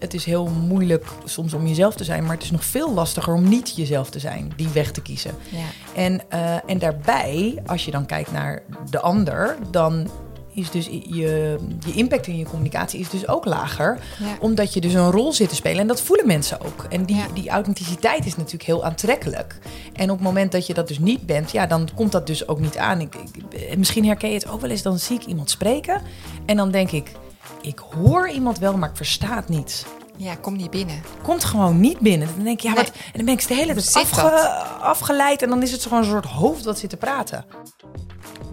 [0.00, 3.34] Het is heel moeilijk soms om jezelf te zijn, maar het is nog veel lastiger
[3.34, 5.30] om niet jezelf te zijn, die weg te kiezen.
[5.48, 5.58] Ja.
[6.02, 10.10] En, eh, en daarbij, als je dan kijkt naar de ander, dan
[10.54, 13.98] is dus je, je impact in je communicatie is dus ook lager.
[14.18, 14.26] Ja.
[14.40, 15.80] Omdat je dus een rol zit te spelen.
[15.80, 16.86] En dat voelen mensen ook.
[16.88, 17.26] En die, Ja.
[17.34, 19.58] die authenticiteit is natuurlijk heel aantrekkelijk.
[19.92, 22.48] En op het moment dat je dat dus niet bent, ja, dan komt dat dus
[22.48, 23.00] ook niet aan.
[23.00, 23.14] Ik,
[23.50, 24.82] ik- misschien herken je het ook wel eens.
[24.82, 26.02] Dan zie ik iemand spreken.
[26.46, 27.12] En dan denk ik,
[27.60, 29.86] ik hoor iemand wel, maar ik versta het niet.
[30.16, 31.02] ja, kom niet binnen.
[31.22, 32.28] Komt gewoon niet binnen.
[32.34, 32.84] Dan denk ik, ja, Nee.
[32.84, 34.48] wat, en dan ben ik de hele tijd afge-
[34.80, 35.42] afgeleid.
[35.42, 37.44] En dan is het gewoon een soort hoofd wat zit te praten.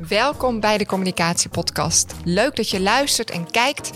[0.08, 2.14] Welkom bij de Communicatiepodcast.
[2.24, 3.92] Leuk dat je luistert en kijkt.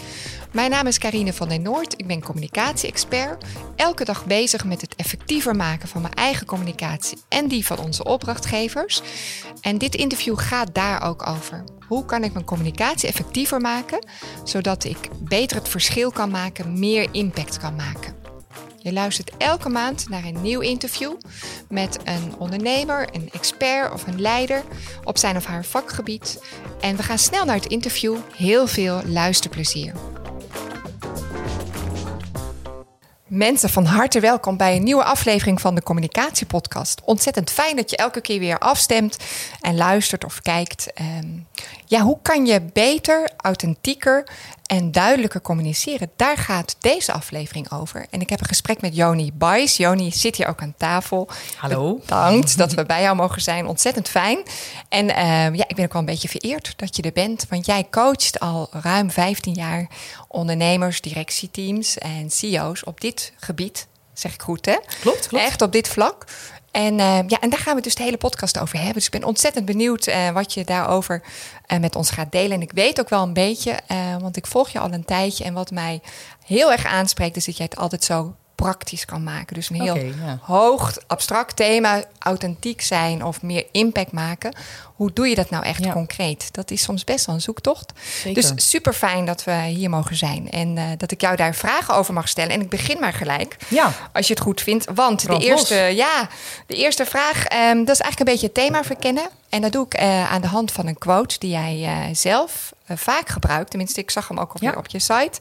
[0.52, 1.94] Mijn naam is Karine van den Noord.
[1.98, 3.46] Ik ben communicatie-expert.
[3.76, 8.04] Elke dag bezig met het effectiever maken van mijn eigen communicatie en die van onze
[8.04, 9.02] opdrachtgevers.
[9.62, 11.64] En dit interview gaat daar ook over.
[11.92, 14.06] Hoe kan ik mijn communicatie effectiever maken,
[14.44, 18.16] zodat ik beter het verschil kan maken, meer impact kan maken?
[18.78, 21.14] Je luistert elke maand naar een nieuw interview
[21.70, 24.64] met een ondernemer, een expert of een leider
[25.04, 26.44] op zijn of haar vakgebied.
[26.80, 28.18] En we gaan snel naar het interview.
[28.36, 29.94] Heel veel luisterplezier.
[33.28, 37.02] Mensen, van harte welkom bij een nieuwe aflevering van de Communicatiepodcast.
[37.06, 39.18] Ontzettend fijn dat je elke keer weer afstemt
[39.62, 40.94] en luistert of kijkt.
[40.94, 41.28] Ehm,
[41.92, 44.28] ja, hoe kan je beter, authentieker
[44.66, 46.12] en duidelijker communiceren?
[46.16, 48.06] Daar gaat deze aflevering over.
[48.10, 49.78] En ik heb een gesprek met Joni Bijs.
[49.78, 51.30] Joni zit hier ook aan tafel.
[51.56, 51.98] Hallo.
[51.98, 53.68] Bedankt dat we bij jou mogen zijn.
[53.68, 54.44] Ontzettend fijn.
[54.90, 57.46] En ehm, ja, ik ben ook wel een beetje vereerd dat je er bent.
[57.50, 59.88] Want jij coacht al ruim 15 jaar
[60.28, 63.88] ondernemers, directieteams en CEO's op dit gebied.
[64.14, 64.78] Zeg ik goed, hè?
[65.02, 65.44] Klopt, klopt.
[65.46, 66.26] Echt op dit vlak.
[66.72, 68.94] En, eh, ja, en daar gaan we dus de hele podcast over hebben.
[68.94, 71.24] Dus ik ben ontzettend benieuwd eh, wat je daarover
[71.66, 72.52] eh, met ons gaat delen.
[72.52, 75.44] En ik weet ook wel een beetje, eh, want ik volg je al een tijdje.
[75.44, 76.02] En wat mij
[76.46, 79.56] heel erg aanspreekt, is dat jij het altijd zo praktisch kan maken.
[79.56, 80.40] Dus een heel ja.
[80.42, 84.56] hoog, abstract thema, authentiek zijn of meer impact maken.
[84.96, 85.92] Hoe doe je dat nou echt Ja.
[85.92, 86.54] concreet?
[86.54, 87.92] Dat is soms best wel een zoektocht.
[88.24, 88.42] Zeker.
[88.42, 91.94] Dus super fijn dat we hier mogen zijn en eh, dat ik jou daar vragen
[91.96, 92.52] over mag stellen.
[92.52, 93.58] En ik begin maar gelijk.
[93.68, 93.92] Ja.
[94.14, 94.86] Als je het goed vindt.
[94.94, 95.96] Want de eerste, los.
[95.96, 96.28] ja,
[96.68, 99.30] de eerste vraag, ehm, dat is eigenlijk een beetje het thema verkennen.
[99.50, 102.74] En dat doe ik eh, aan de hand van een quote die jij eh, zelf
[102.88, 103.70] vaak gebruikt.
[103.70, 104.78] Tenminste, ik zag hem ook alweer Ja.
[104.78, 105.40] op je site.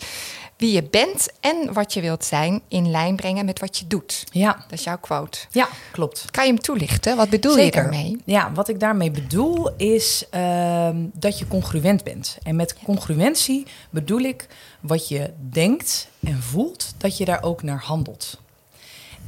[0.60, 4.24] Wie je bent en wat je wilt zijn in lijn brengen met wat je doet.
[4.32, 5.38] Ja, Dat is jouw quote.
[5.50, 6.24] ja, klopt.
[6.30, 7.16] Kan je hem toelichten?
[7.16, 8.16] Wat bedoel je daarmee?
[8.24, 12.38] Ja, wat ik daarmee bedoel is ehm, dat je congruent bent.
[12.42, 14.46] En met congruentie bedoel ik
[14.80, 18.38] wat je denkt en voelt, dat je daar ook naar handelt.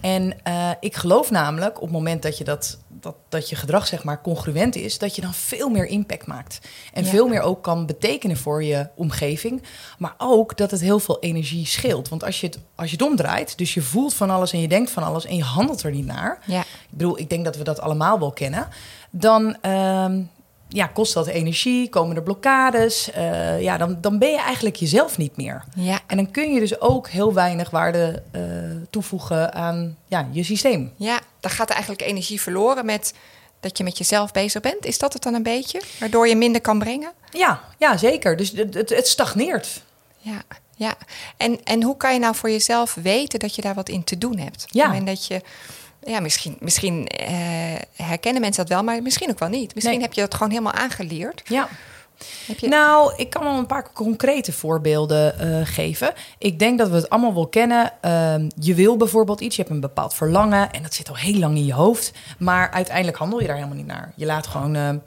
[0.02, 3.86] En eh, ik geloof namelijk op het moment dat je, dat, dat, dat je gedrag
[3.86, 6.58] zeg maar congruent is, dat je dan veel meer impact maakt.
[6.92, 7.10] En Ja.
[7.10, 9.62] veel meer ook kan betekenen voor je omgeving.
[9.98, 12.08] Maar ook dat het heel veel energie scheelt.
[12.08, 14.68] Want als je het, als je het omdraait, dus je voelt van alles en je
[14.68, 16.38] denkt van alles en je handelt er niet naar.
[16.46, 16.60] Ja.
[16.60, 18.68] Ik bedoel, ik denk dat we dat allemaal wel kennen.
[19.10, 20.22] Dan ehm,
[20.72, 23.10] ja, kost dat energie, komen er blokkades.
[23.10, 25.64] eh, ja, dan, dan ben je eigenlijk jezelf niet meer.
[25.74, 26.00] Ja.
[26.06, 28.42] En dan kun je dus ook heel weinig waarde eh,
[28.90, 30.92] toevoegen aan ja, je systeem.
[30.96, 33.14] Ja, dan gaat er eigenlijk energie verloren met
[33.60, 34.86] dat je met jezelf bezig bent.
[34.86, 35.82] Is dat het dan een beetje?
[36.00, 37.12] Waardoor je minder kan brengen?
[37.30, 38.36] Ja, ja zeker.
[38.36, 39.82] Dus het, het, het stagneert.
[40.18, 40.42] Ja,
[40.76, 40.94] ja.
[41.36, 44.18] En, en hoe kan je nou voor jezelf weten dat je daar wat in te
[44.18, 44.66] doen hebt?
[44.68, 44.86] Ja.
[44.86, 45.40] Moment dat je,
[46.04, 47.34] ja, misschien, misschien eh,
[47.96, 49.74] herkennen mensen dat wel, maar misschien ook wel niet.
[49.74, 50.06] Misschien Nee.
[50.06, 51.42] heb je dat gewoon helemaal aangeleerd.
[51.44, 51.68] Ja.
[52.58, 56.12] Je, Nou, ik kan wel een paar concrete voorbeelden eh, geven.
[56.38, 57.92] Ik denk dat we het allemaal wel kennen.
[58.00, 61.38] Ehm, je wil bijvoorbeeld iets, je hebt een bepaald verlangen en dat zit al heel
[61.38, 62.12] lang in je hoofd.
[62.38, 64.12] Maar uiteindelijk handel je daar helemaal niet naar.
[64.16, 65.02] Je laat gewoon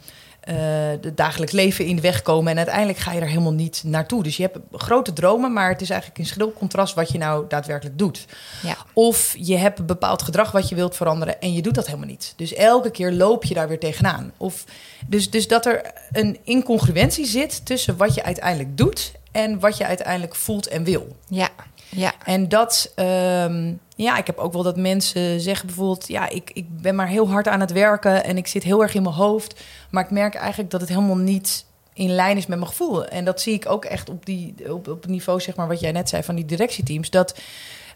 [0.45, 0.56] eh,
[1.01, 4.23] het dagelijks leven in de weg komen en uiteindelijk ga je er helemaal niet naartoe.
[4.23, 7.45] Dus je hebt grote dromen, maar het is eigenlijk in schril contrast wat je nou
[7.47, 8.25] daadwerkelijk doet.
[8.61, 8.75] ja.
[8.94, 12.07] Of je hebt een bepaald gedrag wat je wilt veranderen en je doet dat helemaal
[12.07, 12.33] niet.
[12.35, 14.31] Dus elke keer loop je daar weer tegenaan.
[14.38, 14.63] Of
[15.07, 19.85] dus, dus dat er een incongruentie zit tussen wat je uiteindelijk doet en wat je
[19.85, 21.16] uiteindelijk voelt en wil.
[21.27, 21.50] ja,
[21.89, 26.51] ja, En dat, ehm, ja, ik heb ook wel dat mensen zeggen bijvoorbeeld, ja, ik,
[26.53, 29.15] ik ben maar heel hard aan het werken en ik zit heel erg in mijn
[29.15, 33.06] hoofd, maar ik merk eigenlijk dat het helemaal niet in lijn is met mijn gevoel.
[33.06, 35.80] En dat zie ik ook echt op, die, op, op het niveau, zeg maar, wat
[35.80, 37.39] jij net zei van die directieteams, dat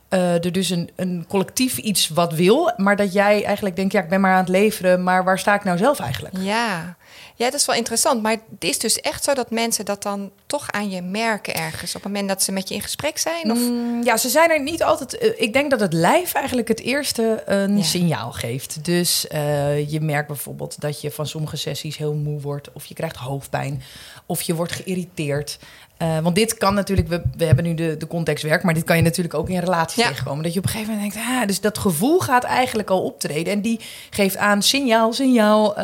[0.07, 4.01] eh, er dus een, een collectief iets wat wil, maar dat jij eigenlijk denkt, ja,
[4.01, 6.37] ik ben maar aan het leveren, maar waar sta ik nou zelf eigenlijk?
[6.37, 6.97] ja.
[7.39, 8.21] Ja, dat is wel interessant.
[8.21, 11.95] Maar het is dus echt zo dat mensen dat dan toch aan je merken ergens.
[11.95, 13.51] Op het moment dat ze met je in gesprek zijn?
[13.51, 13.57] Of...
[13.59, 15.17] Mm, ja, ze zijn er niet altijd.
[15.17, 17.83] eh, ik denk dat het lijf eigenlijk het eerste een Ja.
[17.83, 18.85] signaal geeft.
[18.85, 22.93] Dus eh, je merkt bijvoorbeeld dat je van sommige sessies heel moe wordt, of je
[22.93, 23.81] krijgt hoofdpijn,
[24.25, 25.59] of je wordt geïrriteerd.
[25.97, 28.83] Eh, want dit kan natuurlijk, we, we hebben nu de, de context werk, maar dit
[28.83, 30.07] kan je natuurlijk ook in relaties Ja.
[30.09, 30.43] tegenkomen.
[30.43, 33.53] Dat je op een gegeven moment denkt, ah, dus dat gevoel gaat eigenlijk al optreden.
[33.53, 35.75] En die geeft aan, signaal, signaal,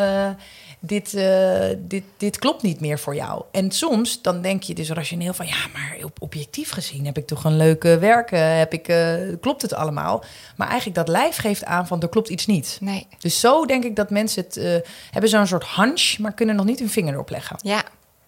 [0.86, 3.44] dit, eh, dit, dit klopt niet meer voor jou.
[3.52, 7.28] En soms dan denk je dus rationeel van, ja, maar op, objectief gezien heb ik
[7.28, 10.24] toch een leuke werk, eh, heb ik, eh, klopt het allemaal?
[10.56, 12.78] Maar eigenlijk dat lijf geeft aan van, er klopt iets niet.
[12.82, 13.08] Nee.
[13.20, 14.76] Dus zo denk ik dat mensen het eh,
[15.12, 17.58] hebben zo'n soort hunch, maar kunnen nog niet hun vinger erop leggen.
[17.62, 17.84] Ja,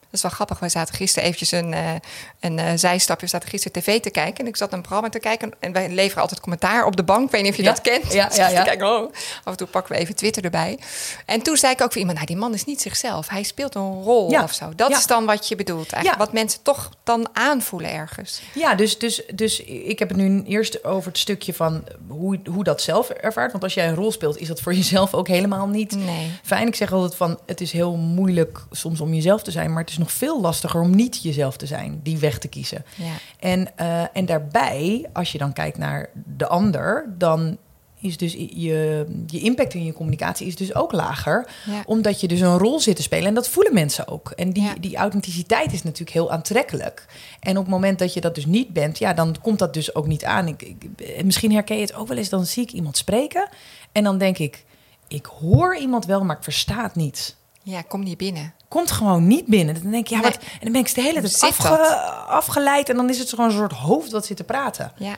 [0.09, 0.59] dat is wel grappig.
[0.59, 1.93] Wij zaten gisteren eventjes een, eh,
[2.39, 3.25] een eh, zijstapje.
[3.25, 4.43] We zaten gisteren tv te kijken.
[4.43, 5.51] En ik zat een programma te kijken.
[5.59, 7.25] En wij leveren altijd commentaar op de bank.
[7.25, 8.13] Ik weet niet of je Ja, dat kent.
[8.13, 8.63] ja, Dus ja, ik ja.
[8.63, 9.11] Kijk, oh.
[9.43, 10.79] Af en toe pakken we even Twitter erbij.
[11.25, 12.15] En toen zei ik ook voor iemand...
[12.17, 13.27] Nou, die man is niet zichzelf.
[13.29, 14.71] Hij speelt een rol Ja, of zo.
[14.75, 14.97] Dat ja.
[14.97, 16.21] is dan wat je bedoelt eigenlijk.
[16.21, 16.25] Ja.
[16.25, 18.41] Wat mensen toch dan aanvoelen ergens.
[18.53, 22.63] Ja, dus, dus, dus ik heb het nu eerst over het stukje van hoe, hoe
[22.63, 23.51] dat zelf ervaart.
[23.51, 26.31] Want als jij een rol speelt, is dat voor jezelf ook helemaal niet Nee.
[26.43, 26.67] fijn.
[26.67, 29.69] Ik zeg altijd van, het is heel moeilijk soms om jezelf te zijn...
[29.73, 32.85] maar het is nog veel lastiger om niet jezelf te zijn, die weg te kiezen.
[32.95, 33.13] Ja.
[33.39, 37.13] En, eh, en daarbij, als je dan kijkt naar de ander...
[37.17, 37.57] dan
[37.99, 41.49] is dus je, je impact in je communicatie is dus ook lager.
[41.65, 41.83] Ja.
[41.85, 43.27] Omdat je dus een rol zit te spelen.
[43.27, 44.31] En dat voelen mensen ook.
[44.31, 44.73] En die, Ja.
[44.79, 47.05] die authenticiteit is natuurlijk heel aantrekkelijk.
[47.39, 49.95] En op het moment dat je dat dus niet bent, ja, dan komt dat dus
[49.95, 50.47] ook niet aan.
[50.47, 52.29] Ik, ik, misschien herken je het ook wel eens.
[52.29, 53.49] Dan zie ik iemand spreken.
[53.91, 54.65] En dan denk ik,
[55.07, 57.35] ik hoor iemand wel, maar ik versta het niet.
[57.69, 58.53] Ja, kom niet binnen.
[58.67, 59.81] Komt gewoon niet binnen.
[59.81, 60.31] Dan denk ik, ja, Nee.
[60.31, 60.41] wat.
[60.41, 61.95] En dan ben ik de hele tijd afge-
[62.27, 62.89] afgeleid.
[62.89, 64.91] En dan is het gewoon een soort hoofd wat zit te praten.
[64.97, 65.15] Ja,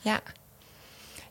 [0.00, 0.20] ja.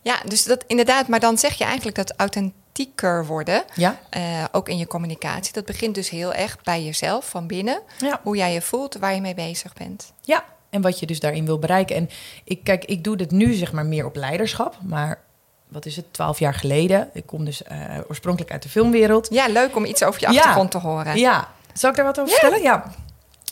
[0.01, 4.00] Ja, dus dat inderdaad, maar dan zeg je eigenlijk dat authentieker worden, Ja?
[4.09, 7.81] eh, ook in je communicatie, dat begint dus heel erg bij jezelf van binnen.
[8.00, 8.19] Ja.
[8.24, 10.13] Hoe jij je voelt, waar je mee bezig bent.
[10.21, 11.95] Ja, en wat je dus daarin wil bereiken.
[11.95, 12.09] En
[12.44, 14.77] ik, kijk, ik doe dit nu zeg maar meer op leiderschap.
[14.83, 15.21] Maar
[15.68, 17.10] wat is het, twaalf jaar geleden.
[17.14, 17.78] Ik kom dus eh,
[18.10, 19.28] oorspronkelijk uit de filmwereld.
[19.31, 20.38] Ja, leuk om iets over je Ja.
[20.40, 21.18] achtergrond te horen.
[21.19, 22.38] Ja, zal ik daar wat over Ja.
[22.40, 22.64] vertellen?
[22.64, 22.92] Ja.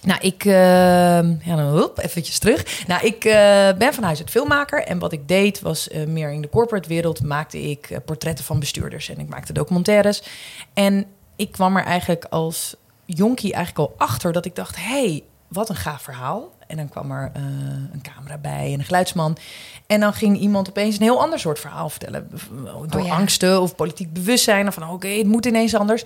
[0.02, 0.46] Nou, ik...
[0.46, 0.52] eh,
[1.46, 2.88] ja, dan eventjes terug.
[2.88, 3.34] Nou, ik eh,
[3.78, 4.84] ben van huis uit filmmaker.
[4.84, 7.24] En wat ik deed was eh, meer in de corporate wereld...
[7.24, 9.10] maakte ik portretten van bestuurders.
[9.10, 10.24] En ik maakte documentaires.
[10.74, 12.76] En ik kwam er eigenlijk als
[13.06, 14.32] jonkie eigenlijk al achter...
[14.32, 16.54] dat ik dacht, hey, wat een gaaf verhaal.
[16.68, 17.42] En dan kwam er eh,
[17.94, 19.38] een camera bij en een geluidsman.
[19.88, 22.30] En dan ging iemand opeens een heel ander soort verhaal vertellen.
[22.88, 23.16] Door Oh ja.
[23.16, 24.68] angsten of politiek bewustzijn.
[24.68, 26.04] Of van oké, het moet ineens anders.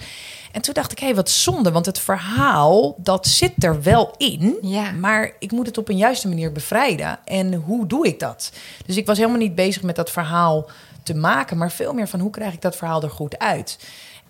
[0.51, 1.71] En toen dacht ik, hé, hey, wat zonde.
[1.71, 4.57] Want het verhaal, dat zit er wel in.
[4.61, 4.91] Ja.
[4.91, 7.19] Maar ik moet het op een juiste manier bevrijden.
[7.25, 8.51] En hoe doe ik dat?
[8.85, 10.69] Dus ik was helemaal niet bezig met dat verhaal
[11.03, 11.57] te maken.
[11.57, 13.79] Maar veel meer van hoe krijg ik dat verhaal er goed uit?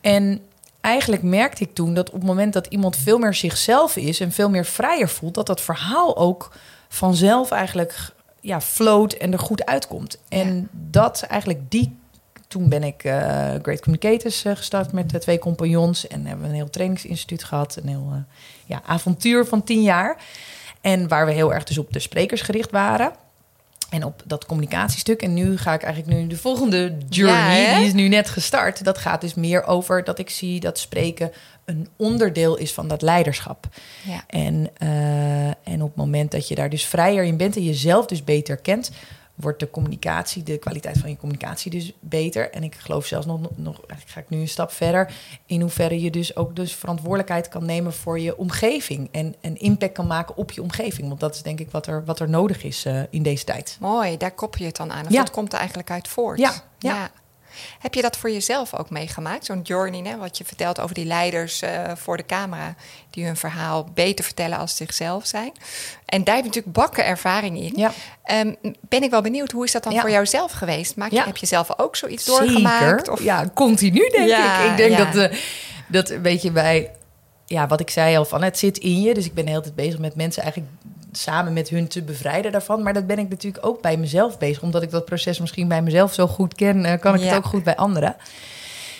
[0.02, 0.42] En
[0.82, 4.20] eigenlijk merkte ik toen dat op het moment dat iemand veel meer zichzelf is...
[4.20, 6.52] en veel meer vrijer voelt, dat dat verhaal ook
[6.88, 10.20] vanzelf eigenlijk ja, float en er goed uitkomt.
[10.30, 11.98] En dat eigenlijk die
[12.50, 13.14] toen ben ik eh,
[13.62, 16.08] Great Communicators eh, gestart met de twee compagnons.
[16.08, 17.76] En hebben we een heel trainingsinstituut gehad.
[17.76, 18.20] Een heel eh,
[18.66, 20.18] ja, avontuur van tien jaar.
[20.82, 23.12] En waar we heel erg dus op de sprekers gericht waren.
[23.90, 25.22] En op dat communicatiestuk.
[25.22, 27.62] En nu ga ik eigenlijk nu de volgende journey.
[27.62, 28.84] Ja, die is nu net gestart.
[28.84, 31.32] Dat gaat dus meer over dat ik zie dat spreken
[31.66, 33.68] een onderdeel is van dat leiderschap.
[34.04, 34.24] Ja.
[34.28, 38.06] En, eh, en op het moment dat je daar dus vrijer in bent en jezelf
[38.06, 38.92] dus beter kent,
[39.40, 42.52] wordt de communicatie, de kwaliteit van je communicatie dus beter.
[42.52, 45.14] En ik geloof zelfs nog, nog eigenlijk ga ik nu een stap verder,
[45.46, 49.94] in hoeverre je dus ook dus verantwoordelijkheid kan nemen voor je omgeving en een impact
[49.94, 51.08] kan maken op je omgeving.
[51.08, 53.78] Want dat is denk ik wat er, wat er nodig is eh, in deze tijd.
[53.80, 55.06] Mooi, daar koppel je het dan aan.
[55.06, 55.20] Of Ja.
[55.20, 56.40] dat komt er eigenlijk uit voort.
[56.40, 57.12] Ja, ja.
[57.80, 59.46] Heb je dat voor jezelf ook meegemaakt?
[59.46, 62.76] Zo'n journey, hè, wat je vertelt over die leiders eh, voor de camera...
[63.10, 65.52] die hun verhaal beter vertellen als zichzelf zijn.
[66.06, 67.74] En daar heb je natuurlijk bakken ervaring in.
[67.76, 67.92] Ja.
[68.24, 70.02] Ehm, ben ik wel benieuwd, hoe is dat dan Ja.
[70.02, 70.96] voor jou zelf geweest?
[70.96, 71.26] Maak je, Ja.
[71.26, 72.98] Heb je zelf ook zoiets doorgemaakt?
[72.98, 73.12] Zeker.
[73.12, 73.24] Of...
[73.24, 74.72] Ja, continu denk ik.
[74.72, 75.38] Ik denk dat, eh,
[75.88, 76.92] dat een beetje bij...
[77.46, 79.14] Ja, wat ik zei al van, het zit in je.
[79.14, 80.72] Dus ik ben de hele tijd bezig met mensen eigenlijk
[81.20, 82.84] samen met hun te bevrijden daarvan.
[82.84, 84.62] Maar dat ben ik natuurlijk ook bij mezelf bezig.
[84.64, 87.28] Omdat ik dat proces misschien bij mezelf zo goed ken, eh, kan ik Ja.
[87.28, 88.16] het ook goed bij anderen.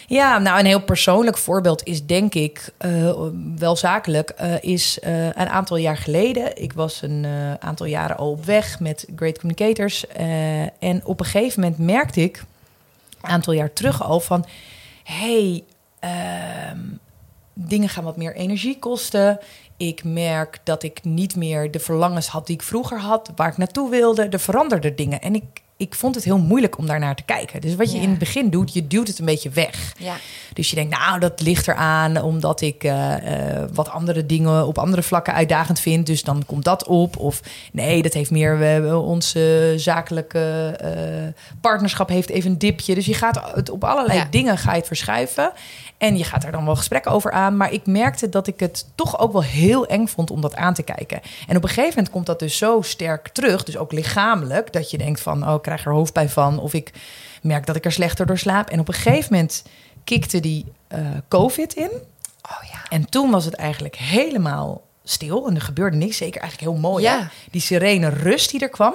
[0.08, 3.12] Ja, nou een heel persoonlijk voorbeeld is denk ik eh,
[3.58, 4.30] wel zakelijk.
[4.30, 6.62] eh, is een aantal jaar geleden.
[6.62, 7.26] Ik was een
[7.60, 10.08] aantal jaren al op weg met Great Communicators.
[10.80, 12.44] en op een gegeven moment merkte ik,
[13.22, 14.46] een aantal jaar terug al, van...
[15.04, 15.64] hey,
[16.00, 16.80] ehm,
[17.54, 19.40] dingen gaan wat meer energie kosten.
[19.80, 23.58] Ik merk dat ik niet meer de verlangens had die ik vroeger had, waar ik
[23.58, 24.24] naartoe wilde.
[24.24, 25.22] Er veranderden dingen.
[25.22, 25.44] En ik,
[25.78, 27.62] ik vond het heel moeilijk om daarnaar te kijken.
[27.62, 28.04] Dus wat je Ja.
[28.04, 29.94] in het begin doet, je duwt het een beetje weg.
[29.98, 30.16] Ja.
[30.54, 34.78] Dus je denkt, nou, dat ligt eraan omdat ik eh, eh, wat andere dingen op
[34.78, 36.06] andere vlakken uitdagend vind.
[36.06, 37.18] Dus dan komt dat op.
[37.18, 42.96] Of nee, dat heeft meer, we hebben onze zakelijke eh, partnerschap heeft even een dipje.
[42.96, 44.28] Dus je gaat het op allerlei Ja.
[44.30, 45.52] dingen ga je het verschuiven.
[46.00, 47.58] En je gaat daar dan wel gesprekken over aan.
[47.58, 50.74] Maar ik merkte dat ik het toch ook wel heel eng vond om dat aan
[50.74, 51.22] te kijken.
[51.48, 53.64] En op een gegeven moment komt dat dus zo sterk terug.
[53.64, 54.74] Dus ook lichamelijk.
[54.74, 56.60] Dat je denkt van, oh, ik krijg er hoofdpijn van.
[56.60, 56.94] Of ik
[57.42, 58.70] merk dat ik er slechter door slaap.
[58.70, 59.64] En op een gegeven moment
[60.04, 60.66] kikte die
[60.96, 61.92] uh, COVID in.
[62.42, 62.86] Oh ja.
[62.90, 66.18] En toen was het eigenlijk helemaal stil en er gebeurde niks.
[66.18, 67.04] Zeker eigenlijk heel mooi.
[67.04, 67.30] Ja.
[67.52, 68.94] Die serene rust die er kwam.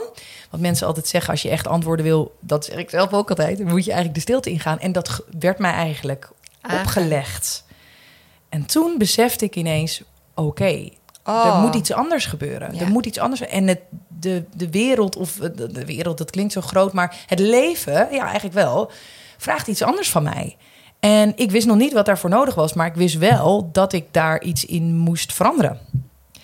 [0.50, 2.36] Wat mensen altijd zeggen, als je echt antwoorden wil...
[2.40, 4.78] dat zeg ik zelf ook altijd, moet je eigenlijk de stilte ingaan.
[4.78, 6.30] En dat werd mij eigenlijk
[6.72, 7.64] Opgelegd.
[8.48, 10.02] En toen besefte ik ineens,
[10.34, 10.88] oké,
[11.26, 11.46] Oh.
[11.46, 12.74] er moet iets anders gebeuren.
[12.74, 12.80] Ja.
[12.80, 13.40] Er moet iets anders.
[13.40, 17.16] En het, de, de wereld, of eh, de, de wereld, dat klinkt zo groot, maar
[17.26, 18.90] het leven, ja, eigenlijk wel,
[19.36, 20.56] vraagt iets anders van mij.
[21.00, 24.04] En ik wist nog niet wat daarvoor nodig was, maar ik wist wel dat ik
[24.10, 25.78] daar iets in moest veranderen.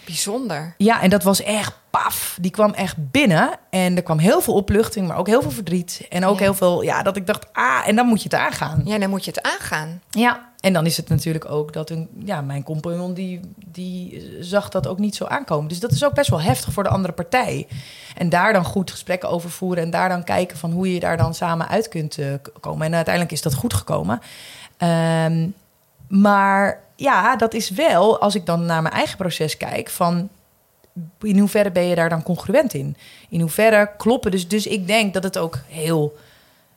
[0.05, 0.75] Bijzonder.
[0.79, 2.39] Ja, en dat was echt paf.
[2.41, 3.51] Die kwam echt binnen.
[3.71, 6.07] En er kwam heel veel opluchting, maar ook heel veel verdriet.
[6.09, 6.43] En ook Ja.
[6.43, 8.83] heel veel, ja, dat ik dacht, ah, en dan moet je het aangaan.
[8.85, 10.03] Ja, dan moet je het aangaan.
[10.11, 14.69] Ja, en dan is het natuurlijk ook dat een, ja, mijn compagnon die, die zag
[14.69, 15.69] dat ook niet zo aankomen.
[15.69, 17.67] Dus dat is ook best wel heftig voor de andere partij.
[18.17, 21.17] En daar dan goed gesprekken over voeren en daar dan kijken van hoe je daar
[21.17, 22.27] dan samen uit kunt eh,
[22.61, 22.87] komen.
[22.87, 24.21] En uiteindelijk is dat goed gekomen.
[24.77, 25.49] Ehm,
[26.09, 30.29] maar ja, dat is wel, als ik dan naar mijn eigen proces kijk, van
[31.21, 32.97] in hoeverre ben je daar dan congruent in?
[33.29, 34.31] In hoeverre kloppen?
[34.31, 36.17] Dus, dus ik denk dat het ook heel.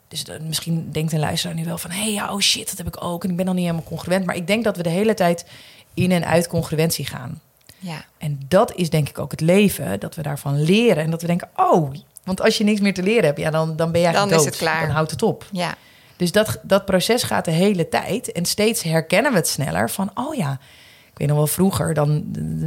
[0.07, 2.77] Dus dan- misschien denkt een luisteraar nu wel van: hé, hey, ja, oh shit, dat
[2.77, 3.23] heb ik ook.
[3.23, 4.25] En ik ben dan niet helemaal congruent.
[4.25, 5.45] Maar ik denk dat we de hele tijd
[5.93, 7.41] in en uit congruentie gaan.
[7.79, 8.05] Ja.
[8.17, 11.03] En dat is denk ik ook het leven, dat we daarvan leren.
[11.03, 13.75] En dat we denken: oh, want als je niks meer te leren hebt, ja, dan,
[13.75, 14.81] dan ben je Dan is het klaar.
[14.81, 15.45] Dan houdt het op.
[15.51, 15.75] Ja.
[16.15, 18.31] Dus dat, dat proces gaat de hele tijd.
[18.31, 20.59] En steeds herkennen we het sneller van, oh ja,
[21.13, 22.23] ik weet nog wel vroeger, dan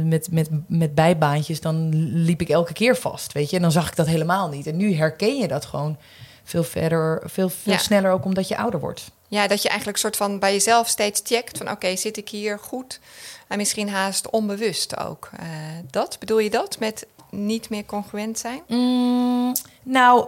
[0.07, 3.55] met, met, met bijbaantjes, dan liep ik elke keer vast, weet je.
[3.55, 4.67] En dan zag ik dat helemaal niet.
[4.67, 5.97] En nu herken je dat gewoon
[6.43, 7.77] veel verder, veel, veel Ja.
[7.79, 9.11] sneller ook omdat je ouder wordt.
[9.27, 12.59] Ja, dat je eigenlijk soort van bij jezelf steeds checkt van oké, zit ik hier
[12.59, 12.99] goed?
[13.47, 15.29] En misschien haast onbewust ook.
[15.39, 15.45] Eh,
[15.91, 18.61] dat, bedoel je dat met niet meer congruent zijn?
[18.67, 19.51] Mm,
[19.83, 20.27] nou,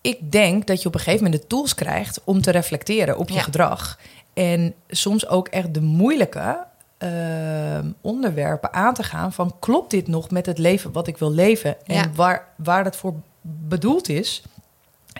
[0.00, 3.28] ik denk dat je op een gegeven moment de tools krijgt om te reflecteren op
[3.28, 3.40] je Ja.
[3.42, 3.98] gedrag.
[4.34, 6.64] En soms ook echt de moeilijke
[6.98, 11.32] ehm, onderwerpen aan te gaan van klopt dit nog met het leven wat ik wil
[11.32, 12.10] leven en Ja.
[12.14, 14.42] waar, waar dat voor bedoeld is.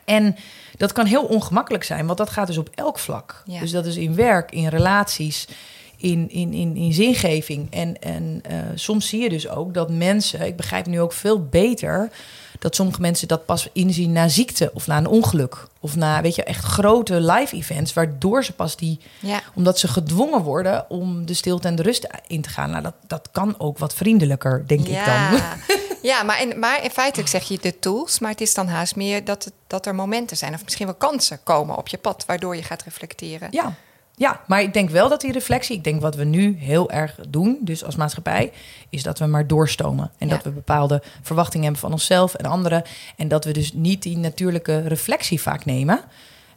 [0.04, 0.37] En
[0.76, 3.42] dat kan heel ongemakkelijk zijn, want dat gaat dus op elk vlak.
[3.47, 3.61] Ja.
[3.61, 5.49] Dus dat is in werk, in relaties,
[5.97, 7.73] in, in, in, in zingeving.
[7.73, 11.45] En, en eh, soms zie je dus ook dat mensen, ik begrijp nu ook veel
[11.45, 12.11] beter,
[12.59, 15.67] dat sommige mensen dat pas inzien na ziekte of na een ongeluk.
[15.81, 19.41] Of na, weet je, echt grote live events, waardoor ze pas die, Ja.
[19.55, 22.71] omdat ze gedwongen worden om de stilte en de rust in te gaan.
[22.71, 25.41] Nou, dat, dat kan ook wat vriendelijker, denk ik dan.
[26.03, 28.97] ja maar, in, maar in feite zeg je de tools, maar het is dan haast
[28.97, 32.25] meer dat, het, dat er momenten zijn of misschien wel kansen komen op je pad,
[32.27, 33.49] waardoor je gaat reflecteren.
[33.51, 33.75] Ja.
[34.18, 37.18] Ja, maar ik denk wel dat die reflectie, ik denk wat we nu heel erg
[37.28, 38.52] doen, dus als maatschappij,
[38.90, 40.11] is dat we maar doorstomen.
[40.18, 40.35] En Ja.
[40.35, 42.82] dat we bepaalde verwachtingen hebben van onszelf en anderen.
[43.16, 46.00] En dat we dus niet die natuurlijke reflectie vaak nemen.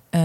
[0.09, 0.21] Eh,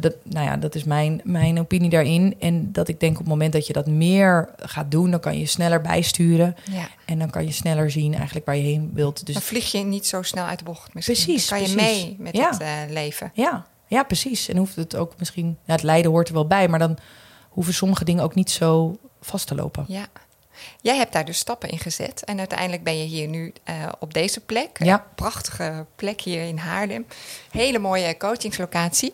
[0.00, 2.34] dat, nou ja, dat is mijn, mijn opinie daarin.
[2.38, 5.38] En dat ik denk op het moment dat je dat meer gaat doen, dan kan
[5.38, 6.56] je sneller bijsturen.
[6.70, 6.88] Ja.
[7.04, 9.26] En dan kan je sneller zien eigenlijk waar je heen wilt.
[9.26, 11.14] Dus Dan vlieg je niet zo snel uit de bocht misschien.
[11.24, 12.50] Precies, Dan kan je mee met Ja.
[12.50, 13.30] het eh, leven.
[13.34, 14.48] Ja, ja, precies.
[14.48, 15.58] En hoeft het ook misschien...
[15.64, 16.98] Ja, het lijden hoort er wel bij, maar dan
[17.48, 19.84] hoeven sommige dingen ook niet zo vast te lopen.
[19.88, 20.06] Ja.
[20.80, 22.24] Jij hebt daar dus stappen in gezet.
[22.24, 24.78] En uiteindelijk ben je hier nu eh, op deze plek.
[24.84, 24.94] Ja.
[24.94, 27.06] Een prachtige plek hier in Haarlem.
[27.50, 29.12] Hele mooie coachingslocatie.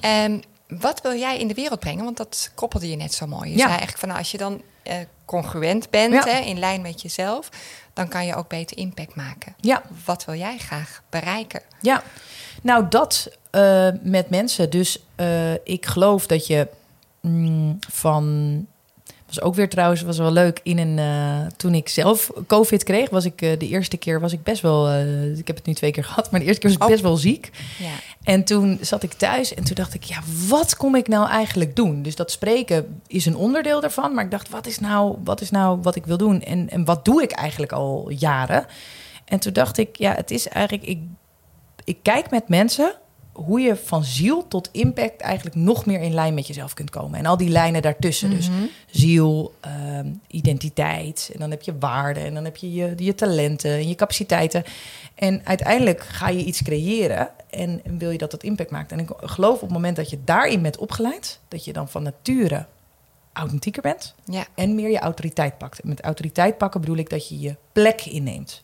[0.00, 2.04] En wat wil jij in de wereld brengen?
[2.04, 3.44] Want dat koppelde je net zo mooi.
[3.50, 3.58] Je Ja.
[3.58, 6.24] zei eigenlijk van nou, als je dan eh, congruent bent, Ja.
[6.32, 7.48] hè, in lijn met jezelf,
[7.92, 9.54] dan kan je ook beter impact maken.
[9.60, 11.62] Ja, Wat wil jij graag bereiken?
[11.80, 12.02] ja.
[12.62, 14.70] Nou, dat eh, met mensen.
[14.70, 16.68] Dus eh, ik geloof dat je
[17.20, 18.66] mm, van...
[19.26, 20.60] was ook weer trouwens, was wel leuk.
[20.62, 24.42] In een, eh, toen ik zelf COVID kreeg, was ik de eerste keer was ik
[24.42, 24.92] best wel.
[25.36, 26.90] ik heb het nu twee keer gehad, maar de eerste keer was ik Oh.
[26.90, 27.50] best wel ziek.
[27.78, 27.92] Ja.
[28.22, 31.76] En toen zat ik thuis en toen dacht ik, ja, wat kom ik nou eigenlijk
[31.76, 32.02] doen?
[32.02, 34.14] Dus dat spreken is een onderdeel daarvan.
[34.14, 36.42] Maar ik dacht, wat is nou wat, is nou wat ik wil doen?
[36.42, 38.66] En, en wat doe ik eigenlijk al jaren?
[39.24, 40.98] En toen dacht ik, ja, het is eigenlijk, ik,
[41.84, 42.94] ik kijk met mensen
[43.44, 47.18] hoe je van ziel tot impact eigenlijk nog meer in lijn met jezelf kunt komen.
[47.18, 48.30] En al die lijnen daartussen.
[48.30, 48.48] Dus
[48.90, 53.70] ziel, ehm, identiteit, en dan heb je waarden, en dan heb je, je je talenten
[53.70, 54.64] en je capaciteiten.
[55.14, 58.92] En uiteindelijk ga je iets creëren en, en wil je dat dat impact maakt.
[58.92, 62.02] En ik geloof op het moment dat je daarin bent opgeleid, dat je dan van
[62.02, 62.66] nature
[63.32, 64.46] authentieker bent Ja.
[64.54, 65.80] en meer je autoriteit pakt.
[65.80, 68.62] En met autoriteit pakken bedoel ik dat je je plek inneemt.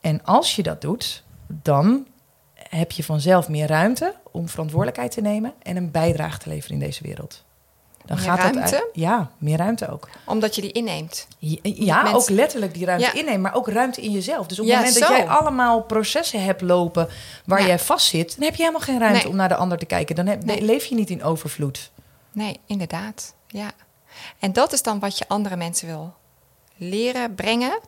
[0.00, 2.06] En als je dat doet, dan
[2.68, 6.86] heb je vanzelf meer ruimte om verantwoordelijkheid te nemen en een bijdrage te leveren in
[6.86, 7.46] deze wereld.
[8.04, 8.60] Dan Meer gaat dat ruimte?
[8.60, 10.08] eigenlijk- ja, meer ruimte ook.
[10.26, 11.26] Omdat je die inneemt.
[11.38, 13.12] Ja, ja, mensen- ook letterlijk die ruimte Ja.
[13.12, 14.46] innemen, maar ook ruimte in jezelf.
[14.46, 17.08] Dus op het Ja, moment dat jij allemaal processen hebt lopen
[17.44, 19.28] waar jij vastzit, dan heb je helemaal geen ruimte Nee.
[19.28, 20.16] om naar de ander te kijken.
[20.16, 20.62] Dan heb, Nee.
[20.62, 21.90] leef je niet in overvloed.
[22.32, 23.34] Nee, inderdaad.
[23.46, 23.70] Ja.
[24.38, 26.14] En dat is dan wat je andere mensen wil
[26.76, 27.78] leren, brengen.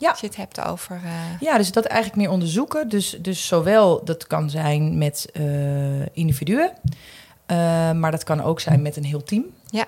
[0.00, 0.10] Ja.
[0.10, 1.00] Als je het hebt over...
[1.04, 2.88] eh, Ja, dus dat eigenlijk meer onderzoeken.
[2.88, 6.72] Dus, dus zowel dat kan zijn met eh, individuen,
[7.46, 7.56] eh,
[7.92, 9.44] maar dat kan ook zijn met een heel team.
[9.66, 9.84] Ja.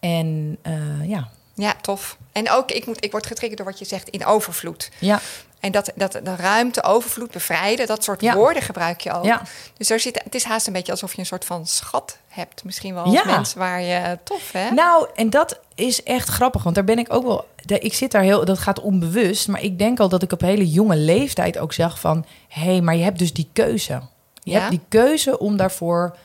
[0.00, 0.58] En
[1.02, 2.16] ja, ja, tof.
[2.32, 4.90] En ook, ik, moet, ik word getriggerd door wat je zegt in overvloed.
[4.98, 5.20] ja,
[5.62, 8.34] En dat, dat de ruimte, overvloed, bevrijden, dat soort Ja.
[8.34, 9.24] woorden gebruik je ook.
[9.24, 9.42] ja.
[9.76, 12.64] Dus er zit, het is haast een beetje alsof je een soort van schat hebt.
[12.64, 13.24] Misschien wel als Ja.
[13.24, 14.18] mens waar je...
[14.24, 14.70] Tof, hè?
[14.70, 17.46] Nou, en dat is echt grappig, want daar ben ik ook wel.
[17.66, 20.70] Ik zit daar heel, dat gaat onbewust, maar ik denk al dat ik op hele
[20.70, 24.00] jonge leeftijd ook zag van, hé, hey, maar je hebt dus die keuze.
[24.42, 26.16] Je hebt die keuze om daarvoor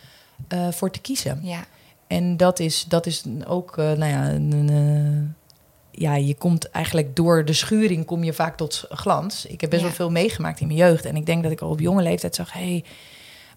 [0.47, 1.39] eh, voor te kiezen.
[1.43, 1.59] Ja,
[2.07, 5.35] En dat is, dat is ook, eh, nou ja, een, een, eh,
[5.99, 9.45] ja, je komt eigenlijk door de schuring kom je vaak tot glans.
[9.45, 9.87] Ik heb best Ja.
[9.87, 12.35] wel veel meegemaakt in mijn jeugd en ik denk dat ik al op jonge leeftijd
[12.35, 12.83] zag, hé, hey,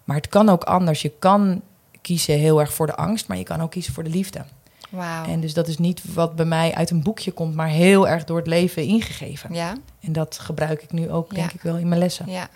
[0.03, 1.01] maar het kan ook anders.
[1.01, 1.61] Je kan
[2.01, 4.43] kiezen heel erg voor de angst, maar je kan ook kiezen voor de liefde.
[4.89, 5.25] wauw.
[5.25, 8.23] En dus dat is niet wat bij mij uit een boekje komt, maar heel erg
[8.23, 9.53] door het leven ingegeven.
[9.53, 11.35] Ja, En dat gebruik ik nu ook, Ja.
[11.37, 12.25] denk ik wel, in mijn lessen.
[12.31, 12.49] ja.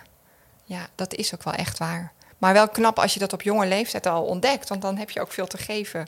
[0.64, 2.12] ja, dat is ook wel echt waar.
[2.38, 4.68] Maar wel knap als je dat op jonge leeftijd al ontdekt.
[4.68, 6.06] Want dan heb je ook veel te geven.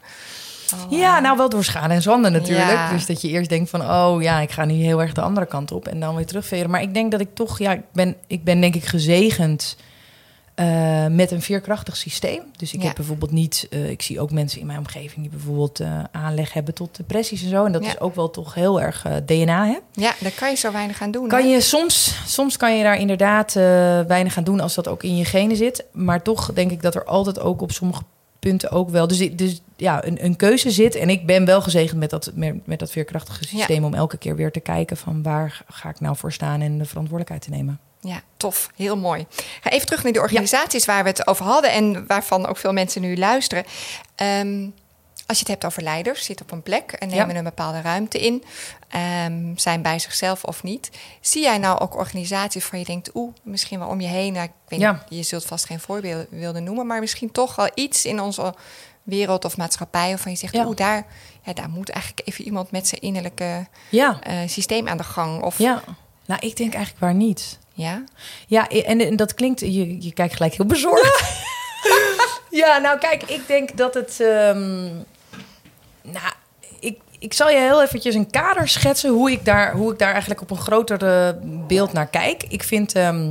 [0.74, 2.70] Oh, Ja, nou wel door schade en zonde natuurlijk.
[2.70, 2.90] Ja.
[2.92, 5.46] Dus dat je eerst denkt van, oh ja, ik ga nu heel erg de andere
[5.46, 6.70] kant op en dan weer terugveren.
[6.70, 9.76] Maar ik denk dat ik toch, ja, ik ben, ik ben denk ik gezegend
[10.54, 12.42] eh, met een veerkrachtig systeem.
[12.56, 12.86] Dus ik Ja.
[12.86, 16.52] heb bijvoorbeeld niet, eh, ik zie ook mensen in mijn omgeving die bijvoorbeeld eh, aanleg
[16.52, 17.64] hebben tot depressies en zo.
[17.64, 17.88] En dat Ja.
[17.88, 19.78] is ook wel toch heel erg DNA, hè?
[19.92, 21.22] Ja, daar kan je zo weinig aan doen.
[21.22, 21.28] hè?
[21.28, 23.52] Kan je soms, soms kan je daar inderdaad
[24.06, 25.84] weinig aan doen als dat ook in je genen zit.
[25.92, 28.02] Maar toch denk ik dat er altijd ook op sommige
[28.38, 29.06] punten ook wel.
[29.06, 30.94] Dus, ik- dus ja, een, een keuze zit.
[30.94, 34.36] En ik ben wel gezegend met dat, met, met dat veerkrachtige systeem om elke keer
[34.36, 37.80] weer te kijken van waar ga ik nou voor staan en de verantwoordelijkheid te nemen.
[38.00, 38.70] Ja, tof.
[38.76, 39.26] Heel mooi.
[39.60, 42.72] Ga even terug naar de organisaties waar we het over hadden en waarvan ook veel
[42.72, 43.64] mensen nu luisteren.
[44.14, 44.66] Ehm,
[45.26, 47.34] als je het hebt over leiders, zitten op een plek en nemen Ja.
[47.34, 48.44] een bepaalde ruimte in,
[48.88, 50.90] ehm, zijn bij zichzelf of niet.
[51.20, 54.44] Zie jij nou ook organisaties waar je denkt, oeh, misschien wel om je heen, nou,
[54.44, 54.92] ik weet Ja.
[54.92, 58.54] niet, je zult vast geen voorbeelden noemen, maar misschien toch wel iets in onze
[59.08, 60.66] wereld of maatschappij waarvan je zegt, Ja.
[60.66, 61.06] oeh, daar,
[61.42, 65.42] ja, daar moet eigenlijk even iemand met zijn innerlijke Ja, eh, systeem aan de gang.
[65.42, 65.82] Of, ja.
[66.26, 67.58] Nou, ik denk eigenlijk waar niet.
[67.72, 68.04] ja?
[68.46, 71.22] Ja, en, en dat klinkt, je, je kijkt gelijk heel bezorgd.
[72.50, 74.20] ja, nou kijk, ik denk dat het.
[74.20, 74.84] ehm,
[76.02, 76.32] nou,
[76.80, 80.10] ik, ik zal je heel eventjes een kader schetsen hoe ik daar, hoe ik daar
[80.10, 82.42] eigenlijk op een groter eh, beeld naar kijk.
[82.48, 82.94] Ik vind.
[82.94, 83.30] ehm,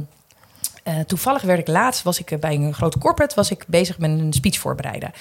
[0.83, 4.09] eh, toevallig werd ik laatst, was ik bij een grote corporate, was ik bezig met
[4.09, 5.11] een speech voorbereiden.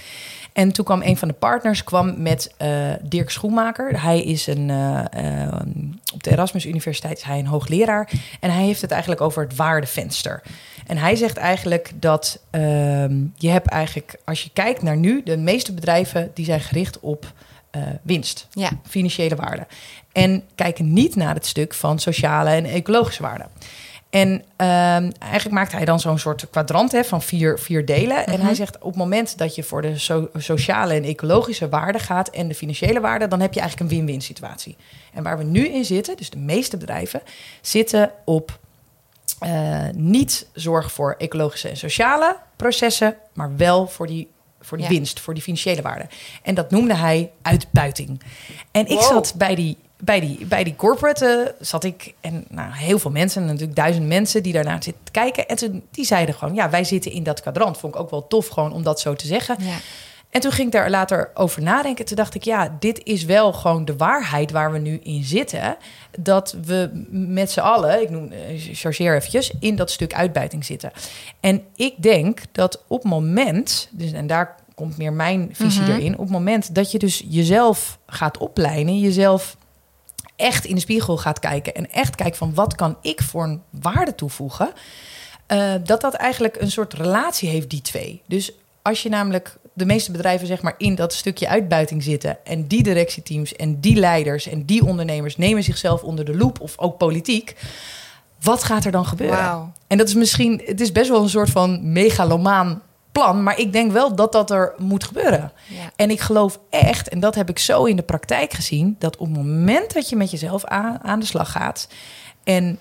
[0.56, 4.02] En toen kwam een van de partners kwam met eh, Dirk Schoenmaker.
[4.02, 5.60] Hij is een, eh, eh,
[6.14, 8.10] op de Erasmus Universiteit is hij een hoogleraar.
[8.40, 10.42] En hij heeft het eigenlijk over het waardevenster.
[10.86, 15.36] En hij zegt eigenlijk dat ehm, je hebt eigenlijk, als je kijkt naar nu, de
[15.36, 17.32] meeste bedrijven die zijn gericht op
[17.70, 18.70] eh, winst, Ja.
[18.86, 19.66] financiële waarde.
[20.12, 23.44] En kijken niet naar het stuk van sociale en ecologische waarde.
[24.16, 28.26] En ehm, eigenlijk maakt hij dan zo'n soort kwadrant hè, van vier, vier delen.
[28.26, 31.98] En hij zegt op het moment dat je voor de so- sociale en ecologische waarde
[31.98, 34.76] gaat en de financiële waarde, dan heb je eigenlijk een win-win situatie.
[35.14, 37.22] En waar we nu in zitten, dus de meeste bedrijven,
[37.60, 38.58] zitten op
[39.38, 44.28] eh, niet zorg voor ecologische en sociale processen, maar wel voor die,
[44.60, 44.92] voor die Ja.
[44.92, 46.06] winst, voor die financiële waarde.
[46.42, 48.20] En dat noemde hij uitbuiting.
[48.70, 49.02] En ik Wow.
[49.02, 53.10] zat bij die, bij die, bij die corporate, eh, zat ik en nou, heel veel
[53.10, 55.48] mensen, natuurlijk duizend mensen die daarnaar zitten te kijken.
[55.48, 57.78] En toen, die zeiden gewoon, ja, wij zitten in dat kwadrant.
[57.78, 59.56] Vond ik ook wel tof gewoon om dat zo te zeggen.
[59.60, 59.76] Ja.
[60.30, 62.04] En toen ging ik daar later over nadenken.
[62.04, 65.76] Toen dacht ik, ja, dit is wel gewoon de waarheid waar we nu in zitten.
[66.18, 70.92] Dat we met z'n allen, ik noem, eh, chargeer eventjes, in dat stuk uitbuiting zitten.
[71.40, 75.90] En ik denk dat op het moment, dus, en daar komt meer mijn visie Mhm.
[75.90, 79.56] erin, op het moment dat je dus jezelf gaat opleiden, jezelf
[80.36, 83.62] echt in de spiegel gaat kijken en echt kijkt van wat kan ik voor een
[83.70, 84.72] waarde toevoegen,
[85.46, 88.22] eh, dat dat eigenlijk een soort relatie heeft, die twee.
[88.26, 92.66] Dus als je namelijk de meeste bedrijven zeg maar in dat stukje uitbuiting zitten en
[92.66, 96.98] die directieteams en die leiders en die ondernemers nemen zichzelf onder de loep of ook
[96.98, 97.56] politiek,
[98.40, 99.72] wat gaat er dan gebeuren?
[99.86, 102.82] En dat is misschien, het is best wel een soort van megalomaan
[103.22, 105.52] plan, maar ik denk wel dat dat er moet gebeuren.
[105.68, 105.90] Ja.
[105.96, 109.26] En ik geloof echt, en dat heb ik zo in de praktijk gezien, dat op
[109.26, 111.88] het moment dat je met jezelf aan, aan de slag gaat
[112.44, 112.78] en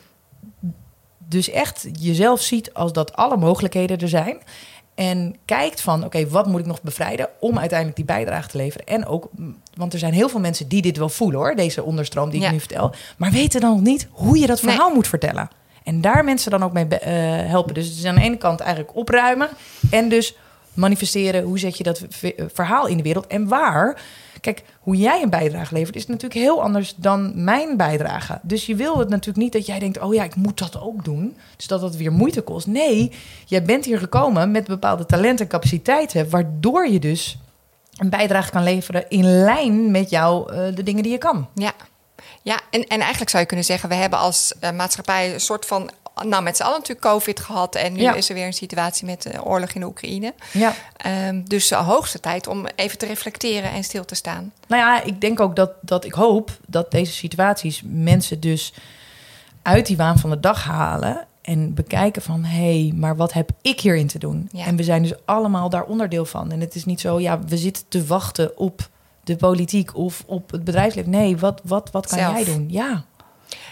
[1.27, 4.37] dus echt jezelf ziet als dat alle mogelijkheden er zijn.
[4.95, 8.85] En kijkt van, oké, wat moet ik nog bevrijden om uiteindelijk die bijdrage te leveren.
[8.87, 9.29] En ook,
[9.73, 12.45] want er zijn heel veel mensen die dit wel voelen hoor, deze onderstroom die Ja.
[12.45, 12.93] ik nu vertel.
[13.17, 14.73] Maar weten dan nog niet hoe je dat Nee.
[14.73, 15.49] verhaal moet vertellen.
[15.85, 17.11] En daar mensen dan ook mee eh,
[17.49, 17.73] helpen.
[17.73, 19.49] Dus het is aan de ene kant eigenlijk opruimen.
[19.91, 20.35] En dus
[20.73, 24.01] manifesteren, hoe zet je dat v- verhaal in de wereld en waar.
[24.41, 28.39] Kijk, hoe jij een bijdrage levert is natuurlijk heel anders dan mijn bijdrage.
[28.41, 31.03] Dus je wil het natuurlijk niet dat jij denkt: oh ja, ik moet dat ook
[31.05, 31.37] doen.
[31.57, 32.67] Dus dat dat weer moeite kost.
[32.67, 33.11] Nee,
[33.45, 37.37] jij bent hier gekomen met bepaalde talenten en capaciteiten, waardoor je dus
[37.97, 41.47] een bijdrage kan leveren in lijn met jou, eh, de dingen die je kan.
[41.53, 41.73] Ja,
[42.45, 43.89] ja en, en eigenlijk zou je kunnen zeggen...
[43.89, 45.91] we hebben als eh, maatschappij een soort van...
[46.23, 47.75] nou, met z'n allen natuurlijk COVID gehad...
[47.75, 48.13] en nu Ja.
[48.13, 50.33] is er weer een situatie met de oorlog in de Oekraïne.
[50.51, 50.73] Ja.
[50.97, 54.51] Ehm, dus de hoogste tijd om even te reflecteren en stil te staan.
[54.67, 58.73] Nou ja, ik denk ook dat, dat ik hoop dat deze situaties mensen dus
[59.61, 63.49] uit die waan van de dag halen en bekijken van hé, hey, maar wat heb
[63.61, 64.49] ik hierin te doen?
[64.51, 64.65] Ja.
[64.65, 66.51] En we zijn dus allemaal daar onderdeel van.
[66.51, 68.89] En het is niet zo, ja, we zitten te wachten op
[69.25, 71.11] de politiek of op het bedrijfsleven.
[71.11, 72.33] Nee, wat, wat, wat kan Zelf.
[72.35, 72.65] jij doen?
[72.69, 73.03] Ja.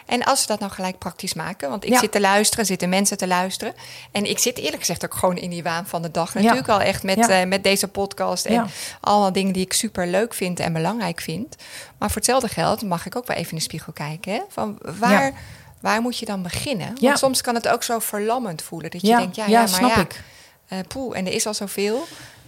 [0.05, 1.99] En als we dat nou gelijk praktisch maken, want ik Ja.
[1.99, 3.73] zit te luisteren, zitten mensen te luisteren.
[4.11, 6.33] En ik zit eerlijk gezegd ook gewoon in die waan van de dag.
[6.33, 7.29] Natuurlijk al echt met, Ja.
[7.41, 8.67] eh, met deze podcast en
[9.01, 11.55] allemaal dingen die ik super leuk vind en belangrijk vind.
[11.97, 14.33] Maar voor hetzelfde geld mag ik ook wel even in de spiegel kijken.
[14.33, 14.39] Hè?
[14.49, 15.33] Van waar,
[15.79, 16.87] waar moet je dan beginnen?
[16.87, 17.15] Want Ja.
[17.15, 18.91] soms kan het ook zo verlammend voelen.
[18.91, 20.21] Dat je denkt, ja, ja, maar snap ja, ik.
[20.67, 22.03] eh, poeh, en er is al zoveel.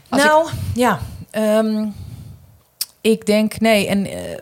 [0.10, 1.00] Als ik- nou, ja.
[1.32, 1.86] ehm,
[3.06, 4.38] ik denk, nee, en eh,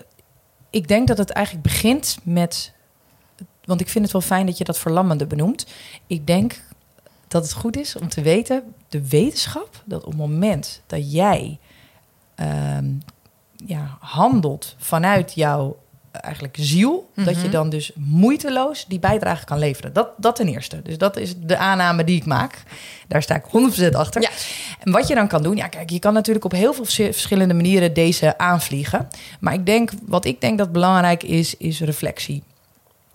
[0.69, 2.73] ik denk dat het eigenlijk begint met...
[3.65, 5.65] Want ik vind het wel fijn dat je dat verlammende benoemt.
[6.07, 6.61] Ik denk
[7.27, 11.59] dat het goed is om te weten, de wetenschap, dat op het moment dat jij
[12.35, 12.91] ehm,
[13.65, 15.77] ja, handelt vanuit jouw
[16.21, 17.51] eigenlijk ziel, dat je Mhm.
[17.51, 19.93] dan dus moeiteloos die bijdrage kan leveren.
[19.93, 20.81] Dat, dat ten eerste.
[20.81, 22.63] Dus dat is de aanname die ik maak.
[23.07, 24.21] Daar sta ik 100% achter.
[24.21, 24.29] Ja.
[24.79, 27.53] En wat je dan kan doen, ja, kijk, je kan natuurlijk op heel veel verschillende
[27.53, 29.07] manieren deze aanvliegen.
[29.39, 32.43] Maar ik denk, wat ik denk dat belangrijk is, is reflectie.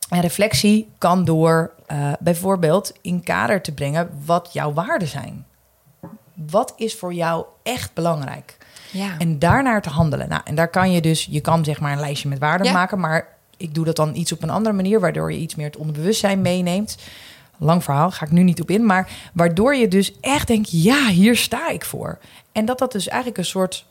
[0.08, 5.46] En reflectie kan door eh, bijvoorbeeld in kader te brengen wat jouw waarden zijn.
[6.34, 8.56] Wat is voor jou echt belangrijk?
[8.90, 9.18] Ja.
[9.18, 10.28] En daarnaar te handelen.
[10.28, 12.72] Nou, en daar kan je dus, je kan zeg maar een lijstje met waarden Ja.
[12.72, 15.66] maken, maar ik doe dat dan iets op een andere manier, waardoor je iets meer
[15.66, 16.96] het onderbewustzijn meeneemt.
[17.60, 21.08] Lang verhaal, ga ik nu niet op in, maar waardoor je dus echt denkt, ja,
[21.08, 22.18] hier sta ik voor.
[22.52, 23.86] En dat dat dus eigenlijk een soort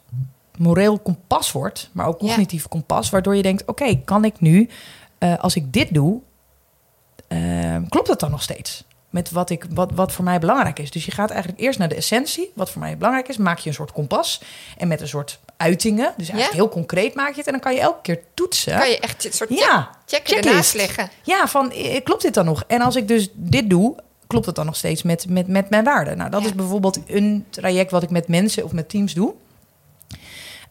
[0.58, 2.28] moreel kompas wordt, maar ook Ja.
[2.28, 4.70] cognitief kompas, waardoor je denkt, oké, kan ik nu,
[5.18, 6.20] eh, als ik dit doe,
[7.28, 8.84] eh, klopt het dan nog steeds?
[9.10, 10.92] Met wat, ik, wat, wat voor mij belangrijk is.
[10.92, 13.38] Dus je gaat eigenlijk eerst naar de essentie, wat voor mij belangrijk is.
[13.38, 14.42] Maak je een soort kompas.
[14.78, 16.56] En met een soort uitingen, dus eigenlijk Ja.
[16.56, 17.46] heel concreet maak je het.
[17.46, 18.78] En dan kan je elke keer toetsen.
[18.78, 20.74] kan je echt een soort Ja, check, checklist.
[20.74, 21.10] leggen.
[21.24, 22.64] Ja, van eh, klopt dit dan nog?
[22.68, 23.96] En als ik dus dit doe,
[24.28, 26.18] klopt het dan nog steeds met, met, met mijn waarden?
[26.18, 26.48] Nou, dat Ja.
[26.48, 29.34] is bijvoorbeeld een traject wat ik met mensen of met teams doe.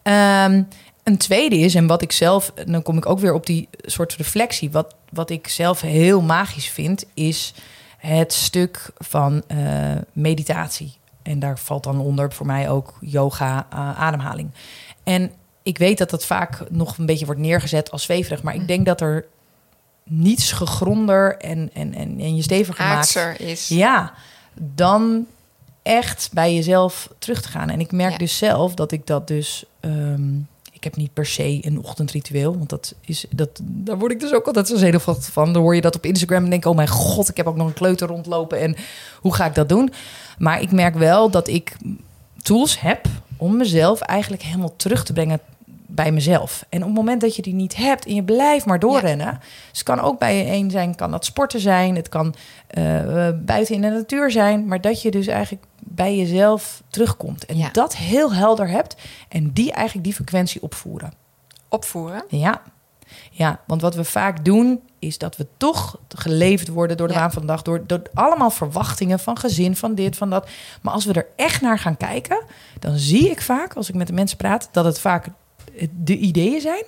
[0.03, 0.63] Ehm,
[1.03, 4.13] een tweede is, en wat ik zelf, dan kom ik ook weer op die soort
[4.15, 4.71] reflectie.
[4.71, 7.53] Wat, wat ik zelf heel magisch vind, is
[7.97, 10.93] het stuk van eh, meditatie.
[11.21, 14.49] En daar valt dan onder voor mij ook yoga, eh, ademhaling.
[15.03, 15.31] En
[15.63, 18.43] ik weet dat dat vaak nog een beetje wordt neergezet als zweverig.
[18.43, 19.25] Maar ik denk dat er
[20.03, 23.39] niets gegronder en, en, en, en je steviger maakt.
[23.39, 23.67] Is.
[23.67, 24.13] Ja,
[24.53, 25.25] dan
[25.83, 27.69] echt bij jezelf terug te gaan.
[27.69, 28.17] En ik merk Ja.
[28.17, 29.65] dus zelf dat ik dat dus...
[29.79, 30.29] ehm,
[30.87, 34.47] heb niet per se een ochtendritueel, want dat is, dat, daar word ik dus ook
[34.47, 35.53] altijd zo zenuwachtig van.
[35.53, 37.67] Dan hoor je dat op Instagram en denk oh mijn god, ik heb ook nog
[37.67, 38.75] een kleuter rondlopen en
[39.21, 39.93] hoe ga ik dat doen?
[40.37, 41.77] Maar ik merk wel dat ik
[42.41, 45.39] tools heb om mezelf eigenlijk helemaal terug te brengen
[45.97, 46.65] bij mezelf.
[46.69, 49.37] En op het moment dat je die niet hebt en je blijft maar doorrennen,
[49.69, 52.35] dus het kan ook bij je een zijn, kan dat sporten zijn, het kan
[52.67, 57.57] eh, buiten in de natuur zijn, maar dat je dus eigenlijk bij jezelf terugkomt en
[57.57, 57.69] Ja.
[57.71, 58.95] dat heel helder hebt
[59.29, 61.13] en die eigenlijk die frequentie opvoeren.
[61.69, 62.23] Opvoeren.
[62.29, 62.61] Ja.
[63.31, 67.19] Ja, want wat we vaak doen, is dat we toch geleefd worden door de Ja.
[67.19, 67.61] waan van de dag.
[67.61, 70.49] Door, door allemaal verwachtingen van gezin, van dit, van dat.
[70.81, 72.43] Maar als we er echt naar gaan kijken,
[72.79, 75.27] dan zie ik vaak, als ik met de mensen praat, dat het vaak
[75.91, 76.83] de ideeën zijn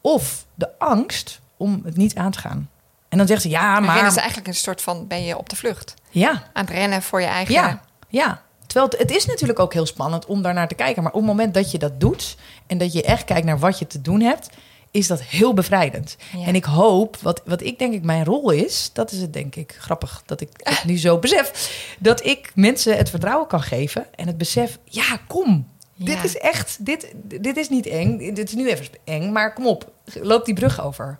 [0.00, 2.68] of de angst om het niet aan te gaan.
[3.08, 5.48] En dan zegt ze, ja, Maar rennen is eigenlijk een soort van, ben je op
[5.48, 5.94] de vlucht.
[6.10, 7.54] Ja, Aan het rennen voor je eigen...
[7.54, 8.42] ja, ja.
[8.66, 11.02] Terwijl het, het is natuurlijk ook heel spannend om daarnaar te kijken.
[11.02, 13.78] Maar op het moment dat je dat doet en dat je echt kijkt naar wat
[13.78, 14.48] je te doen hebt,
[14.90, 16.16] is dat heel bevrijdend.
[16.36, 16.46] Ja.
[16.46, 19.56] En ik hoop, wat, wat ik denk ik mijn rol is, dat is het denk
[19.56, 24.06] ik grappig dat ik het nu zo besef, dat ik mensen het vertrouwen kan geven
[24.14, 25.68] en het besef, ja, kom.
[25.94, 26.04] Ja.
[26.04, 28.34] Dit is echt, dit, dit is niet eng.
[28.34, 31.18] Dit is nu even eng, maar kom op, loop die brug over.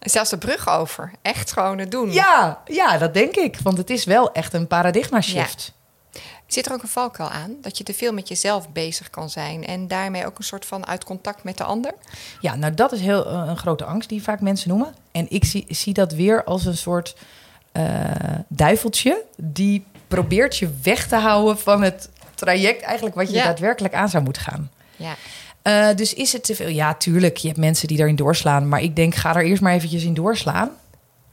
[0.00, 1.12] Zelfs de brug over.
[1.22, 2.12] Echt gewoon het doen.
[2.12, 3.58] Ja, ja, dat denk ik.
[3.62, 5.74] Want het is wel echt een paradigma shift.
[6.46, 7.56] Zit er ook een valkuil aan?
[7.60, 10.86] Dat je te veel met jezelf bezig kan zijn en daarmee ook een soort van
[10.86, 11.94] uit contact met de ander?
[12.40, 14.94] Ja, nou dat is heel eh, een grote angst die vaak mensen noemen.
[15.12, 17.16] En ik zie, zie dat weer als een soort
[17.72, 17.84] eh,
[18.48, 23.44] duiveltje die probeert je weg te houden van het traject eigenlijk wat je Ja.
[23.44, 24.70] daadwerkelijk aan zou moeten gaan.
[24.96, 25.14] Ja,
[25.62, 26.68] Eh, dus is het te veel?
[26.68, 27.36] Ja, tuurlijk.
[27.36, 28.68] Je hebt mensen die erin doorslaan.
[28.68, 30.70] Maar ik denk, ga er eerst maar eventjes in doorslaan.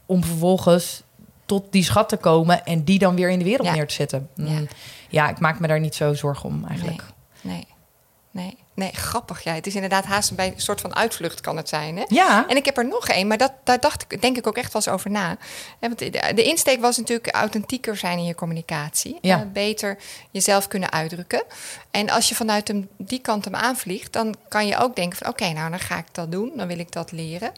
[0.06, 1.02] Om vervolgens
[1.46, 3.74] tot die schat te komen en die dan weer in de wereld Ja.
[3.74, 4.28] neer te zetten.
[4.36, 4.60] Mm, Ja.
[5.08, 5.28] Ja.
[5.28, 7.02] ik maak me daar niet zo zorgen om eigenlijk.
[7.40, 9.42] nee, nee, nee, grappig.
[9.44, 11.96] Ja, het is inderdaad haast bij een soort van uitvlucht kan het zijn.
[11.96, 12.04] Hè?
[12.08, 14.56] Ja, En ik heb er nog één, maar dat, daar dacht ik, denk ik ook
[14.56, 15.36] echt wel eens over na.
[15.80, 19.18] Want de, insteek was natuurlijk authentieker zijn in je communicatie.
[19.20, 19.40] Ja.
[19.40, 19.98] Eh, beter
[20.30, 21.42] jezelf kunnen uitdrukken.
[21.90, 25.28] En als je vanuit hem, die kant hem aanvliegt, dan kan je ook denken van...
[25.28, 27.52] oké, nou dan ga ik dat doen, dan wil ik dat leren.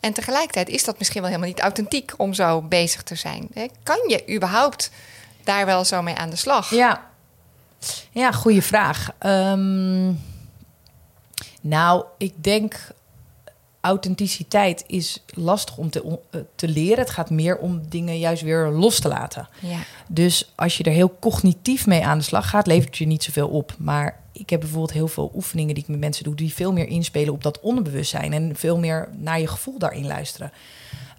[0.00, 3.48] En tegelijkertijd is dat misschien wel helemaal niet authentiek om zo bezig te zijn.
[3.54, 3.66] Hè?
[3.82, 4.90] Kan je überhaupt
[5.44, 6.70] daar wel zo mee aan de slag?
[6.70, 7.06] ja.
[8.10, 9.08] Ja, goede vraag.
[9.18, 10.12] Ehm,
[11.60, 12.92] nou, ik denk
[13.80, 16.98] authenticiteit is lastig om te, eh, te leren.
[16.98, 19.48] Het gaat meer om dingen juist weer los te laten.
[19.60, 23.22] Ja, Dus als je er heel cognitief mee aan de slag gaat, levert je niet
[23.22, 23.74] zoveel op.
[23.78, 26.86] Maar ik heb bijvoorbeeld heel veel oefeningen die ik met mensen doe, die veel meer
[26.86, 30.52] inspelen op dat onderbewustzijn en veel meer naar je gevoel daarin luisteren.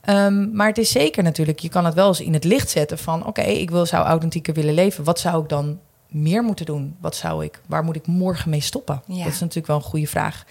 [0.02, 2.98] Ehm, maar het is zeker natuurlijk, je kan het wel eens in het licht zetten
[2.98, 5.04] van: oké, ik wil, zou authentieker willen leven.
[5.04, 5.80] Wat zou ik dan
[6.10, 6.96] meer moeten doen?
[7.00, 9.02] Wat zou ik, waar moet ik morgen mee stoppen?
[9.06, 9.24] Ja.
[9.24, 10.46] Dat is natuurlijk wel een goede vraag.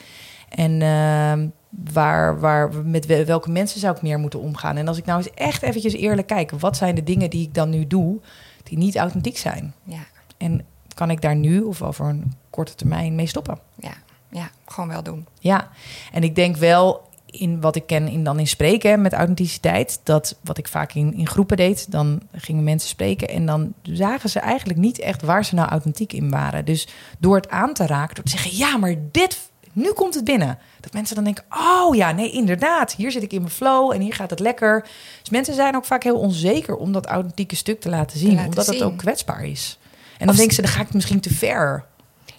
[0.48, 1.48] En ehm,
[1.92, 4.76] waar, waar, met wel- welke mensen zou ik meer moeten omgaan?
[4.76, 7.54] En als ik nou eens echt eventjes eerlijk kijk, wat zijn de dingen die ik
[7.54, 8.20] dan nu doe
[8.62, 9.74] die niet authentiek zijn?
[9.84, 10.00] ja,
[10.36, 13.58] En kan ik daar nu of over een korte termijn mee stoppen?
[13.76, 13.92] ja,
[14.30, 15.26] ja, gewoon wel doen.
[15.38, 15.68] Ja,
[16.12, 17.07] en ik denk wel
[17.38, 20.92] in wat ik ken in dan in spreken hè, met authenticiteit, dat wat ik vaak
[20.92, 25.22] in, in groepen deed, dan gingen mensen spreken en dan zagen ze eigenlijk niet echt
[25.22, 26.64] waar ze nou authentiek in waren.
[26.64, 29.38] Dus door het aan te raken, door te zeggen, ja, maar dit,
[29.72, 30.58] nu komt het binnen.
[30.80, 34.00] Dat mensen dan denken, oh ja, nee, inderdaad, hier zit ik in mijn flow en
[34.00, 34.86] hier gaat het lekker.
[35.20, 38.48] Dus mensen zijn ook vaak heel onzeker om dat authentieke stuk te laten zien, laten
[38.48, 39.78] omdat het ook kwetsbaar is.
[40.18, 41.84] En dan Of- denken ze, dan ga ik het misschien te ver.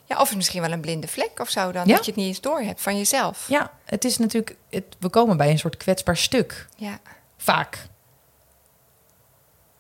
[0.10, 1.96] Ja, of misschien wel een blinde vlek of zo dan, Ja.
[1.96, 3.46] dat je het niet eens door hebt van jezelf.
[3.50, 6.68] Ja, het is natuurlijk, het, we komen bij een soort kwetsbaar stuk.
[6.76, 7.00] Ja,
[7.38, 7.78] Vaak.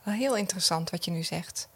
[0.04, 1.68] wel heel interessant wat je nu zegt.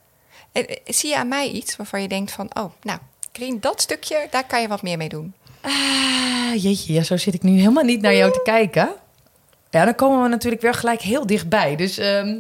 [0.52, 3.00] En, eh, zie je aan mij iets waarvan je denkt van, oh, nou,
[3.32, 5.34] Krien, dat stukje, daar kan je wat meer mee doen.
[5.62, 8.96] Ah, jeetje, ja, zo zit ik nu helemaal niet naar jou te kijken.
[9.70, 11.76] Ja, dan komen we natuurlijk weer gelijk heel dichtbij.
[11.76, 12.38] Dus ehm,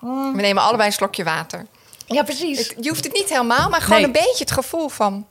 [0.00, 1.66] We nemen allebei een slokje water.
[2.06, 2.58] Ja, precies.
[2.58, 4.06] Het- je hoeft het niet helemaal, maar gewoon Nee.
[4.06, 5.26] een beetje het gevoel van,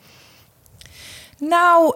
[1.40, 1.96] Nou,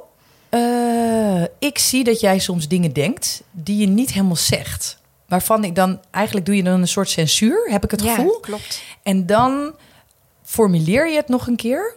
[0.50, 4.98] eh, ik zie dat jij soms dingen denkt die je niet helemaal zegt.
[5.28, 8.40] Waarvan ik dan, eigenlijk doe je dan een soort censuur, heb ik het ja, gevoel.
[8.40, 8.82] klopt.
[9.04, 9.76] En dan
[10.44, 11.96] formuleer je het nog een keer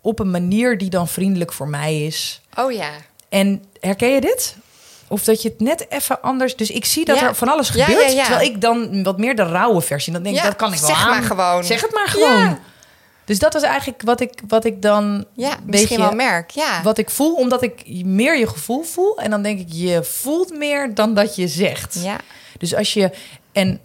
[0.00, 2.40] op een manier die dan vriendelijk voor mij is.
[2.58, 2.90] Oh ja.
[3.28, 4.56] En herken je dit?
[5.10, 6.56] Of dat je het net even anders...
[6.56, 7.26] Dus ik zie dat Ja.
[7.28, 7.90] er van alles gebeurt.
[8.10, 8.24] ja, ja.
[8.24, 10.12] Terwijl ik dan wat meer de rauwe versie...
[10.12, 11.10] dan denk ik, dat kan ik wel zeg aan.
[11.10, 11.64] maar gewoon.
[11.64, 12.58] Zeg het maar gewoon.
[13.24, 15.24] Dus dat is eigenlijk wat ik, wat ik dan...
[15.34, 16.82] Ja, misschien beetje- wel merk, ja.
[16.82, 19.18] Wat ik voel, omdat ik meer je gevoel voel.
[19.18, 21.98] En dan denk ik, je voelt meer dan dat je zegt.
[22.02, 22.16] Ja,
[22.58, 23.10] Dus als je...
[23.52, 23.80] En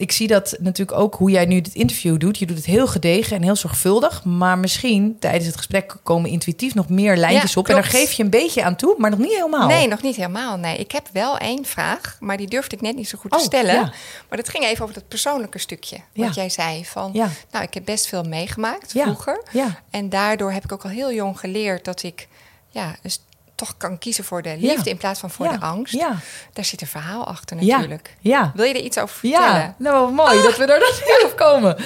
[0.00, 2.38] ik zie dat natuurlijk ook hoe jij nu dit interview doet.
[2.38, 4.24] Je doet het heel gedegen en heel zorgvuldig.
[4.24, 7.68] Maar misschien tijdens het gesprek komen intuïtief nog meer lijntjes Ja, op.
[7.68, 9.66] En daar geef je een beetje aan toe, maar nog niet helemaal.
[9.68, 10.56] Nee, nog niet helemaal.
[10.56, 13.36] Nee, ik heb wel één vraag, maar die durfde ik net niet zo goed te
[13.36, 13.74] Oh, stellen.
[13.74, 13.92] ja.
[14.28, 15.96] Maar dat ging even over dat persoonlijke stukje.
[16.12, 16.26] Ja.
[16.26, 17.28] Wat jij zei van, Ja.
[17.50, 19.02] nou, ik heb best veel meegemaakt Ja.
[19.02, 19.42] vroeger.
[19.52, 19.80] Ja.
[19.90, 22.28] En daardoor heb ik ook al heel jong geleerd dat ik,
[22.68, 23.20] ja, dus
[23.60, 24.90] toch kan kiezen voor de liefde Ja.
[24.90, 25.52] in plaats van voor Ja.
[25.52, 25.94] de angst.
[25.94, 26.14] Ja.
[26.52, 28.16] Daar zit een verhaal achter natuurlijk.
[28.20, 28.52] Ja.
[28.54, 29.60] Wil je er iets over vertellen?
[29.60, 31.76] Ja, nou mooi dat we daar weer op komen.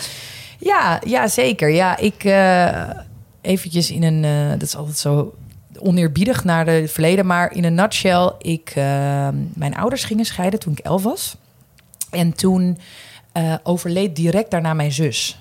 [0.59, 1.69] Ja, ja, zeker.
[1.69, 2.91] Ja, ik eh
[3.41, 5.35] eventjes in een, eh, dat is altijd zo
[5.79, 10.73] oneerbiedig naar het verleden, maar in een nutshell, ik, eh, mijn ouders gingen scheiden toen
[10.73, 11.37] ik elf was.
[12.11, 12.79] En toen
[13.63, 15.39] overleed direct daarna mijn zus.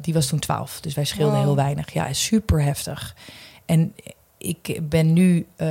[0.00, 1.44] Die was toen twaalf, dus wij scheelden Wow.
[1.44, 1.92] heel weinig.
[1.92, 3.14] Ja, super heftig.
[3.66, 3.94] En
[4.38, 5.68] ik ben nu eh,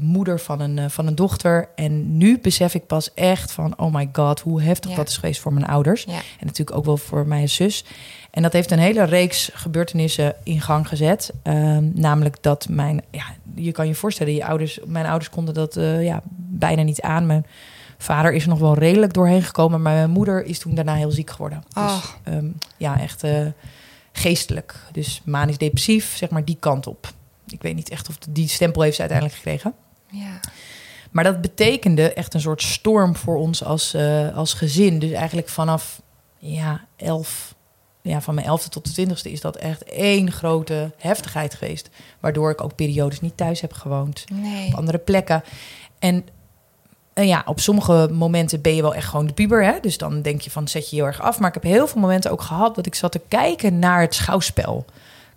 [0.00, 1.68] moeder van een, eh, van een dochter.
[1.74, 3.78] En nu besef ik pas echt van...
[3.78, 4.96] oh my god, hoe heftig Ja.
[4.96, 6.02] dat is geweest voor mijn ouders.
[6.02, 6.12] Ja.
[6.12, 7.84] En natuurlijk ook wel voor mijn zus.
[8.30, 11.32] En dat heeft een hele reeks gebeurtenissen in gang gezet.
[11.42, 13.02] Ehm, namelijk dat mijn...
[13.10, 17.00] Ja, je kan je voorstellen, je ouders, mijn ouders konden dat eh, ja, bijna niet
[17.00, 17.26] aan.
[17.26, 17.46] Mijn
[17.98, 19.82] vader is er nog wel redelijk doorheen gekomen...
[19.82, 21.64] maar mijn moeder is toen daarna heel ziek geworden.
[21.74, 21.94] Oh.
[21.94, 22.46] Dus ehm,
[22.76, 23.24] ja, echt
[24.12, 24.74] geestelijk.
[24.92, 27.14] Dus manisch depressief, zeg maar die kant op.
[27.48, 29.74] Ik weet niet echt of die stempel heeft ze uiteindelijk gekregen.
[30.10, 30.40] Ja.
[31.10, 34.98] Maar dat betekende echt een soort storm voor ons als, eh, als gezin.
[34.98, 36.02] Dus eigenlijk vanaf
[36.38, 37.54] ja, elf
[38.02, 41.88] ja, van mijn elfde tot de twintigste is dat echt één grote heftigheid geweest.
[42.20, 44.24] Waardoor ik ook periodes niet thuis heb gewoond.
[44.32, 44.66] Nee.
[44.66, 45.42] Op andere plekken.
[45.98, 46.24] En
[47.16, 49.64] en ja, op sommige momenten ben je wel echt gewoon de puber.
[49.64, 49.80] Hè?
[49.80, 51.38] Dus dan denk je van zet je heel erg af.
[51.38, 54.14] Maar ik heb heel veel momenten ook gehad dat ik zat te kijken naar het
[54.14, 54.84] schouwspel.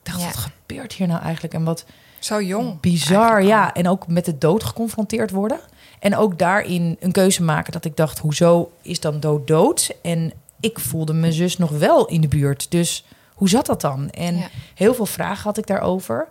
[0.03, 0.25] Dacht, Ja.
[0.25, 1.53] wat gebeurt hier nou eigenlijk?
[1.53, 1.85] En wat
[2.19, 2.79] Zo jong.
[2.79, 3.73] bizar, ja.
[3.73, 5.59] En ook met de dood geconfronteerd worden.
[5.99, 9.95] En ook daarin een keuze maken dat ik dacht, hoezo is dan dood dood?
[10.01, 12.71] En ik voelde mijn zus nog wel in de buurt.
[12.71, 14.09] Dus hoe zat dat dan?
[14.09, 14.47] En Ja.
[14.75, 16.27] heel veel vragen had ik daarover.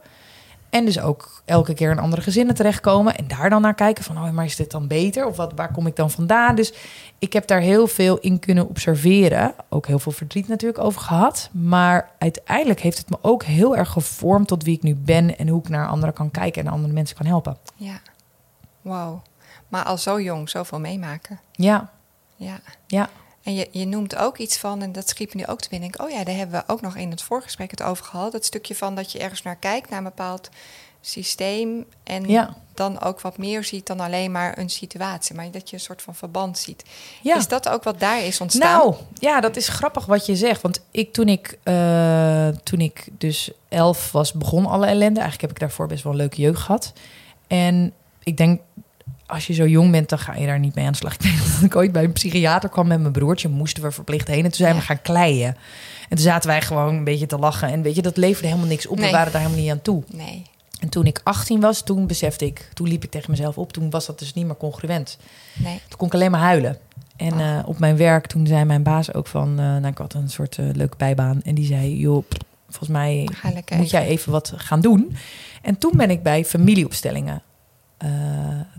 [0.71, 3.17] En dus ook elke keer in andere gezinnen terechtkomen.
[3.17, 5.27] En daar dan naar kijken van, oh, maar is dit dan beter?
[5.27, 6.55] Of wat, waar kom ik dan vandaan?
[6.55, 6.73] Dus
[7.19, 9.55] ik heb daar heel veel in kunnen observeren.
[9.69, 11.49] Ook heel veel verdriet natuurlijk over gehad.
[11.53, 15.39] Maar uiteindelijk heeft het me ook heel erg gevormd tot wie ik nu ben.
[15.39, 17.57] En hoe ik naar anderen kan kijken en andere mensen kan helpen.
[17.75, 18.01] Ja.
[18.83, 19.21] Wow.
[19.69, 21.41] Maar al zo jong zoveel meemaken.
[21.53, 21.91] Ja,
[22.37, 22.61] Ja.
[22.87, 23.09] ja,
[23.49, 25.89] En je, je noemt ook iets van, en dat schiet me nu ook te binnen.
[25.89, 28.33] Ik, oh ja, daar hebben we ook nog in het voorgesprek het over gehad.
[28.33, 30.49] Het stukje van dat je ergens naar kijkt, naar een bepaald
[31.01, 31.85] systeem.
[32.05, 32.57] En Ja.
[32.75, 35.35] dan ook wat meer ziet dan alleen maar een situatie.
[35.35, 36.85] Maar dat je een soort van verband ziet.
[37.23, 37.37] ja.
[37.37, 38.79] Is dat ook wat daar is ontstaan?
[38.79, 40.63] Nou, ja, dat is grappig wat je zegt.
[40.63, 45.21] Want ik, toen, ik, eh, toen ik dus elf was, begon alle ellende.
[45.21, 46.93] Eigenlijk heb ik daarvoor best wel een leuke jeugd gehad.
[47.47, 48.61] En ik denk,
[49.29, 51.15] als je zo jong bent, dan ga je daar niet mee aan de slag.
[51.19, 53.49] Ik weet dat ik ooit bij een psychiater kwam met mijn broertje.
[53.49, 54.37] Moesten we verplicht heen.
[54.45, 55.57] En toen zijn we gaan kleien.
[56.09, 57.69] En toen zaten wij gewoon een beetje te lachen.
[57.69, 58.97] En weet je, dat leverde helemaal niks op.
[58.99, 59.07] Nee.
[59.07, 60.03] We waren daar helemaal niet aan toe.
[60.13, 60.43] Nee.
[60.81, 62.69] En toen ik 18 was, toen besefte ik...
[62.75, 63.73] Toen liep ik tegen mezelf op.
[63.73, 65.19] Toen was dat dus niet meer congruent.
[65.57, 65.81] Nee.
[65.89, 66.79] Toen kon ik alleen maar huilen.
[67.17, 67.41] En Oh.
[67.59, 69.49] eh, op mijn werk, toen zei mijn baas ook van...
[69.49, 71.41] eh, nou, ik had een soort eh, leuke bijbaan.
[71.45, 72.25] En die zei, joh,
[72.69, 73.29] volgens mij
[73.77, 75.17] moet jij even wat gaan doen.
[75.63, 77.43] En toen ben ik bij familieopstellingen
[77.99, 78.09] eh,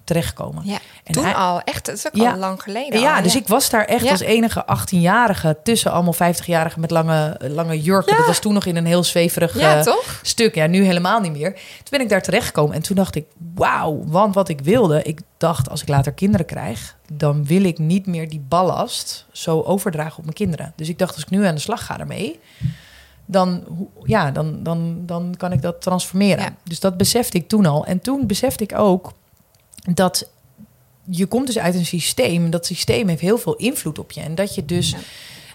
[0.04, 0.66] terechtgekomen.
[0.66, 1.62] Ja, En toen hij- al.
[1.62, 2.32] Echt, dat is ook Ja.
[2.32, 3.00] al lang geleden.
[3.00, 4.12] Ja, al, dus ik was daar echt Ja.
[4.12, 5.58] als enige 18-jarige...
[5.64, 8.18] tussen allemaal 50-jarigen met lange, lange jurken.
[8.18, 9.58] Dat was toen nog in een heel zweverig...
[9.60, 10.20] Ja, eh, toch?
[10.22, 10.56] stuk.
[10.56, 11.54] Ja, nu helemaal niet meer.
[11.54, 15.20] Toen ben ik daar terechtgekomen en toen dacht ik, wauw, want wat ik wilde, ik
[15.38, 20.18] dacht als ik later kinderen krijg, dan wil ik niet meer die ballast zo overdragen
[20.18, 20.74] op mijn kinderen.
[20.76, 22.40] Dus ik dacht, als ik nu aan de slag ga ermee,
[23.32, 23.64] dan,
[24.04, 26.44] ja, dan, dan, dan kan ik dat transformeren.
[26.44, 26.56] Ja.
[26.64, 27.86] Dus dat besefte ik toen al.
[27.86, 29.12] En toen besefte ik ook
[29.94, 30.30] dat
[31.10, 32.50] je komt dus uit een systeem.
[32.50, 34.22] Dat systeem heeft heel veel invloed op je.
[34.22, 34.98] En dat je dus Ja.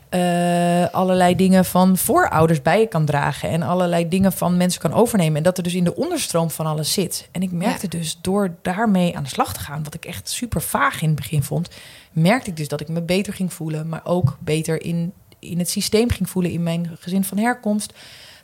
[0.09, 3.49] eh, allerlei dingen van voorouders bij je kan dragen.
[3.49, 5.37] En allerlei dingen van mensen kan overnemen.
[5.37, 7.29] En dat er dus in de onderstroom van alles zit.
[7.33, 10.63] En ik merkte dus door daarmee aan de slag te gaan, wat ik echt super
[10.63, 11.69] vaag in het begin vond,
[12.13, 13.89] merkte ik dus dat ik me beter ging voelen.
[13.89, 15.13] Maar ook beter in,
[15.51, 17.93] in het systeem ging voelen in mijn gezin van herkomst.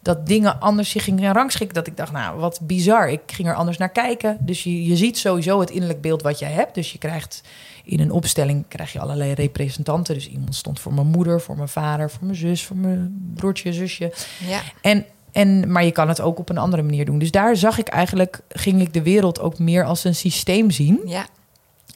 [0.03, 1.75] Dat dingen anders zich gingen rangschikken.
[1.75, 3.11] Dat ik dacht, nou, wat bizar.
[3.11, 4.37] Ik ging er anders naar kijken.
[4.41, 6.75] Dus je, je ziet sowieso het innerlijk beeld wat jij hebt.
[6.75, 7.43] Dus je krijgt
[7.85, 10.15] in een opstelling krijg je allerlei representanten.
[10.15, 13.73] Dus iemand stond voor mijn moeder, voor mijn vader, voor mijn zus, voor mijn broertje,
[13.73, 14.13] zusje.
[14.47, 14.61] Ja.
[14.83, 17.19] En, en, maar je kan het ook op een andere manier doen.
[17.19, 21.01] Dus daar zag ik eigenlijk, ging ik de wereld ook meer als een systeem zien.
[21.05, 21.27] Ja.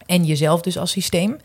[0.07, 1.37] En jezelf dus als systeem.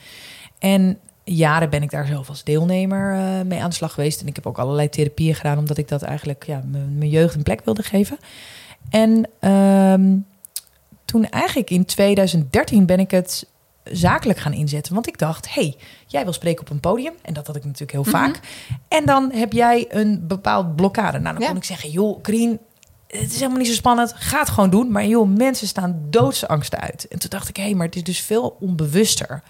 [0.60, 1.00] En
[1.36, 4.22] jaren ben ik daar zelf als deelnemer eh, mee aan de slag geweest.
[4.22, 7.44] En ik heb ook allerlei therapieën gedaan, omdat ik dat eigenlijk ja, mijn jeugd een
[7.44, 8.18] plek wilde geven.
[8.90, 10.18] En ehm,
[11.06, 13.48] toen eigenlijk in 2013 ben ik het
[13.84, 14.94] zakelijk gaan inzetten.
[14.94, 15.76] Want ik dacht, hey,
[16.08, 17.14] jij wil spreken op een podium.
[17.22, 18.40] En dat had ik natuurlijk heel vaak.
[18.88, 21.20] En dan heb jij een bepaald blokkade.
[21.20, 21.48] Nou, dan Ja.
[21.48, 22.60] kon ik zeggen, joh, Krien,
[23.08, 24.14] het is helemaal niet zo spannend.
[24.16, 24.92] Ga het gewoon doen.
[24.92, 27.08] Maar joh, mensen staan doodsangsten uit.
[27.08, 29.42] En toen dacht ik, hé, hey, maar het is dus veel onbewuster.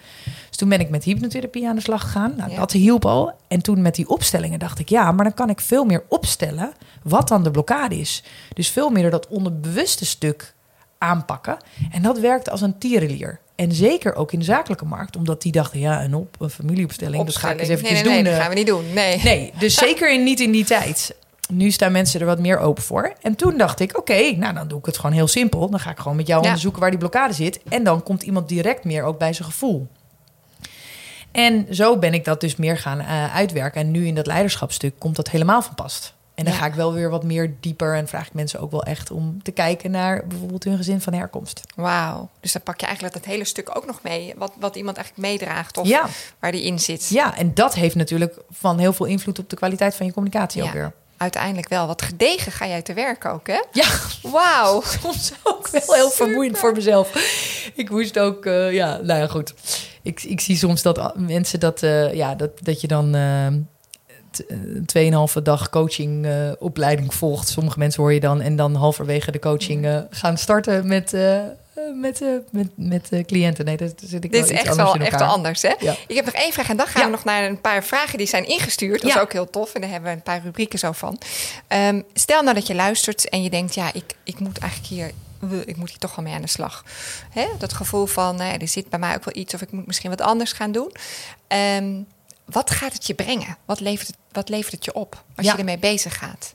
[0.60, 2.34] Dus toen ben ik met hypnotherapie aan de slag gegaan.
[2.38, 2.58] Nou, Ja.
[2.58, 3.32] dat hielp al.
[3.48, 6.72] En toen met die opstellingen dacht ik, ja, maar dan kan ik veel meer opstellen
[7.04, 8.24] wat dan de blokkade is.
[8.54, 10.54] Dus veel meer dat onderbewuste stuk
[10.98, 11.58] aanpakken.
[11.92, 13.40] En dat werkte als een tierenlier.
[13.56, 15.16] En zeker ook in de zakelijke markt.
[15.16, 17.98] Omdat die dachten, ja, een, op, een familieopstelling, dat ga ik eens Opstelling.
[17.98, 18.24] eventjes nee, nee, doen.
[18.24, 18.40] Nee, dat eh.
[18.40, 18.94] gaan we niet doen.
[18.94, 19.22] Nee.
[19.24, 21.16] Nee, dus zeker in, niet in die tijd.
[21.52, 23.14] Nu staan mensen er wat meer open voor.
[23.22, 25.70] En toen dacht ik, oké, nou dan doe ik het gewoon heel simpel.
[25.70, 26.46] Dan ga ik gewoon met jou Ja.
[26.48, 27.60] onderzoeken waar die blokkade zit.
[27.70, 29.88] En dan komt iemand direct meer ook bij zijn gevoel.
[31.46, 33.82] En zo ben ik dat dus meer gaan eh, uitwerken.
[33.82, 36.14] En nu in dat leiderschapstuk komt dat helemaal van pas.
[36.36, 36.60] En dan Ja.
[36.60, 39.44] ga ik wel weer wat meer dieper en vraag ik mensen ook wel echt om
[39.44, 41.62] te kijken naar bijvoorbeeld hun gezin van herkomst.
[41.76, 42.30] Wauw.
[42.40, 44.34] Dus dan pak je eigenlijk dat hele stuk ook nog mee.
[44.38, 46.06] Wat, wat iemand eigenlijk meedraagt of Ja.
[46.40, 47.08] waar die in zit.
[47.10, 50.64] Ja, en dat heeft natuurlijk van heel veel invloed op de kwaliteit van je communicatie
[50.64, 50.94] ook weer.
[51.20, 51.88] Uiteindelijk wel.
[51.88, 53.64] Wat gedegen ga jij te werk ook, hè?
[53.72, 53.88] Ja,
[54.22, 54.82] Wauw.
[55.02, 57.14] soms ook wel heel vermoeiend voor mezelf.
[57.76, 59.54] Ik moest ook, eh, ja, nou ja, goed.
[60.02, 63.12] Ik, ik zie soms dat mensen dat, eh, ja, dat, dat je dan
[64.32, 67.48] t- eh, tweeënhalve dag coaching eh, opleiding volgt.
[67.48, 71.14] Sommige mensen hoor je dan en dan halverwege de coaching eh, gaan starten met
[71.96, 73.66] met, uh, met, met uh, cliënten.
[73.66, 75.74] Nee, dat zit ik Dit is echt wel echt wel anders, hè?
[75.80, 75.96] Ja.
[76.08, 77.08] Ik heb nog één vraag en dan gaan Ja.
[77.08, 79.02] we nog naar een paar vragen die zijn ingestuurd.
[79.02, 79.16] Dat Ja.
[79.16, 81.20] is ook heel tof en daar hebben we een paar rubrieken zo van.
[81.68, 85.12] Ehm, stel nou dat je luistert en je denkt, ja, ik, ik moet eigenlijk hier...
[85.66, 86.84] Ik moet hier toch wel mee aan de slag.
[87.30, 87.48] Hè?
[87.58, 89.54] Dat gevoel van, nou ja, er zit bij mij ook wel iets...
[89.54, 90.92] of ik moet misschien wat anders gaan doen.
[91.48, 92.02] Ehm,
[92.46, 93.58] wat gaat het je brengen?
[93.66, 95.52] Wat levert het, wat levert het je op als Ja.
[95.52, 96.54] je ermee bezig gaat?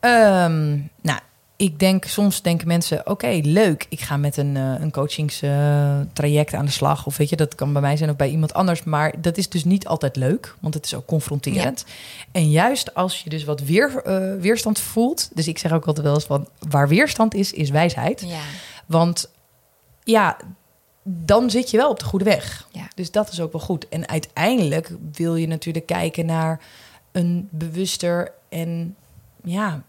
[0.00, 0.70] Ehm,
[1.00, 1.18] nou,
[1.62, 6.64] ik denk soms denken mensen: oké, leuk, ik ga met een, eh, een coachingstraject aan
[6.64, 7.06] de slag.
[7.06, 8.84] Of weet je, dat kan bij mij zijn of bij iemand anders.
[8.84, 11.84] Maar dat is dus niet altijd leuk, want het is ook confronterend.
[12.32, 15.30] En juist als je dus wat weer, eh, weerstand voelt.
[15.34, 18.24] Dus ik zeg ook altijd wel eens van: waar weerstand is, is wijsheid.
[18.26, 18.42] Ja,
[18.86, 19.30] Want
[20.04, 20.36] ja,
[21.02, 22.68] dan zit je wel op de goede weg.
[22.70, 22.88] Ja.
[22.94, 23.88] Dus dat is ook wel goed.
[23.88, 26.60] En uiteindelijk wil je natuurlijk kijken naar
[27.12, 28.96] een bewuster en
[29.44, 29.82] ja,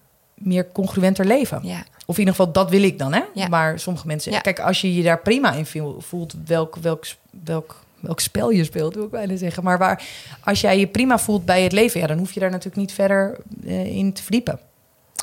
[0.43, 1.59] meer congruenter leven.
[1.63, 3.21] ja, Of in ieder geval, dat wil ik dan, hè?
[3.33, 3.47] Ja.
[3.47, 4.31] Maar sommige mensen...
[4.31, 4.39] Ja.
[4.39, 7.05] Kijk, als je je daar prima in voel- voelt, welk, welk,
[7.43, 9.63] welk, welk spel je speelt, wil ik bijna zeggen.
[9.63, 10.03] Maar waar,
[10.43, 11.99] als jij je prima voelt bij het leven...
[11.99, 14.59] Ja, dan hoef je daar natuurlijk niet verder eh, in te verdiepen.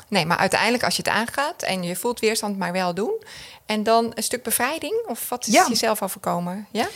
[0.07, 3.21] Nee, maar uiteindelijk als je het aangaat en je voelt weerstand, maar wel doen.
[3.65, 4.93] En dan een stuk bevrijding?
[5.07, 5.65] Of wat is Ja.
[5.69, 6.67] jezelf overkomen?
[6.71, 6.87] Ja?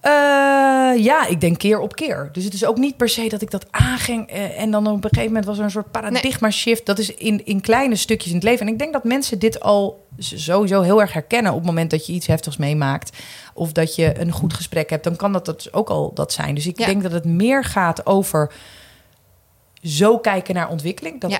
[0.00, 0.10] Eh,
[1.04, 2.28] ja, ik denk keer op keer.
[2.32, 4.28] Dus het is ook niet per se dat ik dat aanging.
[4.30, 6.86] eh, en dan op een gegeven moment was er een soort paradigma shift.
[6.86, 8.66] Dat is in, in kleine stukjes in het leven.
[8.66, 11.52] En ik denk dat mensen dit al sowieso heel erg herkennen...
[11.52, 13.16] op het moment dat je iets heftigs meemaakt...
[13.54, 15.04] of dat je een goed gesprek hebt.
[15.04, 16.54] Dan kan dat, dat ook al dat zijn.
[16.54, 16.86] Dus ik Ja.
[16.86, 18.52] denk dat het meer gaat over...
[19.82, 21.20] zo kijken naar ontwikkeling.
[21.20, 21.38] Dat Ja.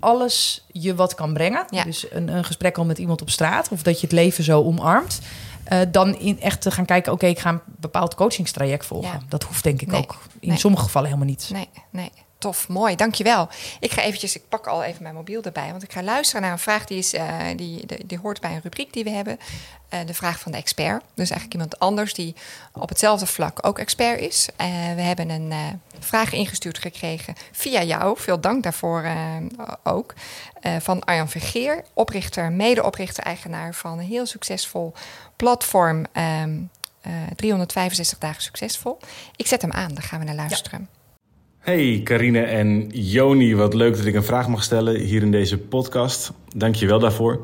[0.00, 1.64] alles je wat kan brengen.
[1.70, 1.84] Ja.
[1.84, 3.68] Dus een, een gesprek al met iemand op straat...
[3.68, 5.20] of dat je het leven zo omarmt...
[5.68, 9.10] Eh, dan in echt te gaan kijken, oké, ik ga een bepaald coachingstraject volgen.
[9.12, 9.20] Ja.
[9.28, 10.00] Dat hoeft denk ik Nee.
[10.00, 10.58] ook in Nee.
[10.58, 11.50] sommige gevallen helemaal niet.
[11.52, 12.10] Nee, nee.
[12.38, 13.48] Tof, mooi, dankjewel.
[13.80, 16.52] Ik ga eventjes, ik pak al even mijn mobiel erbij, want ik ga luisteren naar
[16.52, 19.38] een vraag die, is, eh, die, die, die hoort bij een rubriek die we hebben.
[19.88, 21.02] Eh, de vraag van de expert.
[21.14, 22.34] Dus eigenlijk iemand anders die
[22.72, 24.48] op hetzelfde vlak ook expert is.
[24.56, 28.18] Eh, we hebben een vraag ingestuurd gekregen via jou.
[28.18, 29.06] Veel dank daarvoor
[29.82, 30.14] ook.
[30.78, 34.92] Van Arjan Vergeer, oprichter, medeoprichter, eigenaar van een heel succesvol
[35.36, 36.06] platform.
[36.12, 36.58] ehm,
[37.00, 38.98] eh, 365 dagen succesvol.
[39.36, 40.88] Ik zet hem aan, daar gaan we naar luisteren.
[41.68, 45.58] Hey Karine en Joni, wat leuk dat ik een vraag mag stellen hier in deze
[45.58, 46.32] podcast.
[46.56, 47.40] Dank je wel daarvoor.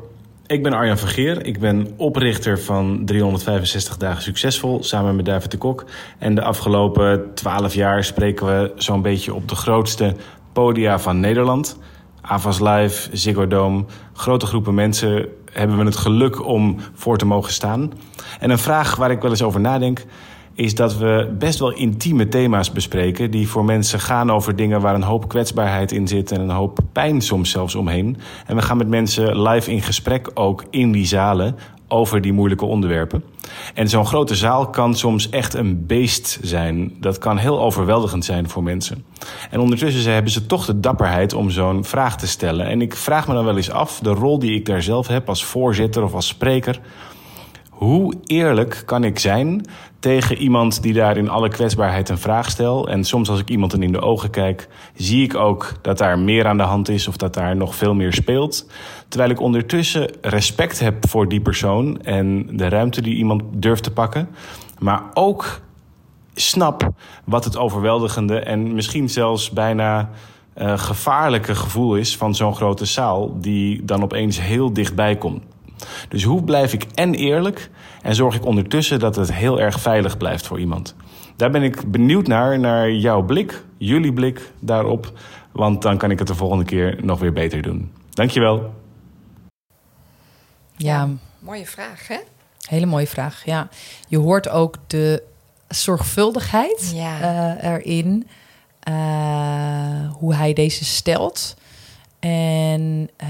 [0.47, 5.57] Ik ben Arjan Vergeer, ik ben oprichter van 365 dagen succesvol samen met David de
[5.57, 5.85] Kok.
[6.19, 10.15] En de afgelopen 12 jaar spreken we zo'n beetje op de grootste
[10.53, 11.77] podia van Nederland.
[12.21, 17.53] Avas Live, Ziggo Dome, grote groepen mensen hebben we het geluk om voor te mogen
[17.53, 17.91] staan.
[18.39, 20.05] En een vraag waar ik wel eens over nadenk
[20.55, 23.31] is dat we best wel intieme thema's bespreken.
[23.31, 26.79] Die voor mensen gaan over dingen waar een hoop kwetsbaarheid in zit en een hoop
[26.91, 28.17] pijn soms zelfs omheen.
[28.45, 31.55] En we gaan met mensen live in gesprek ook in die zalen
[31.87, 33.23] over die moeilijke onderwerpen.
[33.73, 36.93] En zo'n grote zaal kan soms echt een beest zijn.
[36.99, 39.05] Dat kan heel overweldigend zijn voor mensen.
[39.49, 42.65] En ondertussen hebben ze toch de dapperheid om zo'n vraag te stellen.
[42.65, 45.29] En ik vraag me dan wel eens af, de rol die ik daar zelf heb
[45.29, 46.79] als voorzitter of als spreker.
[47.75, 49.65] Hoe eerlijk kan ik zijn
[49.99, 52.87] tegen iemand die daar in alle kwetsbaarheid een vraag stelt?
[52.87, 56.47] En soms als ik iemand in de ogen kijk, zie ik ook dat daar meer
[56.47, 58.69] aan de hand is of dat daar nog veel meer speelt.
[59.07, 63.91] Terwijl ik ondertussen respect heb voor die persoon en de ruimte die iemand durft te
[63.91, 64.29] pakken.
[64.79, 65.61] Maar ook
[66.33, 66.89] snap
[67.25, 70.09] wat het overweldigende en misschien zelfs bijna
[70.53, 75.43] eh, gevaarlijke gevoel is van zo'n grote zaal die dan opeens heel dichtbij komt.
[76.09, 77.69] Dus hoe blijf ik en eerlijk
[78.01, 80.95] en zorg ik ondertussen dat het heel erg veilig blijft voor iemand?
[81.35, 85.11] Daar ben ik benieuwd naar, naar jouw blik, jullie blik daarop.
[85.51, 87.91] Want dan kan ik het de volgende keer nog weer beter doen.
[88.09, 88.73] Dankjewel.
[90.77, 91.09] Ja,
[91.39, 92.17] Mooie vraag, hè?
[92.67, 93.41] hele mooie vraag.
[93.45, 93.67] Ja,
[94.07, 95.23] je hoort ook de
[95.67, 97.19] zorgvuldigheid Ja.
[97.57, 98.27] eh, erin,
[98.79, 98.93] eh,
[100.11, 101.55] hoe hij deze stelt.
[102.29, 103.27] En eh,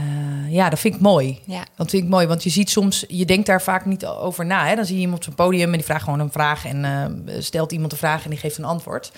[0.54, 1.42] ja, dat vind ik mooi.
[1.46, 1.64] Ja.
[1.76, 4.66] Dat vind ik mooi, want je ziet soms, je denkt daar vaak niet over na.
[4.68, 4.76] Hè?
[4.76, 7.36] Dan zie je iemand op zijn podium en die vraagt gewoon een vraag en eh,
[7.42, 9.12] stelt iemand een vraag en die geeft een antwoord.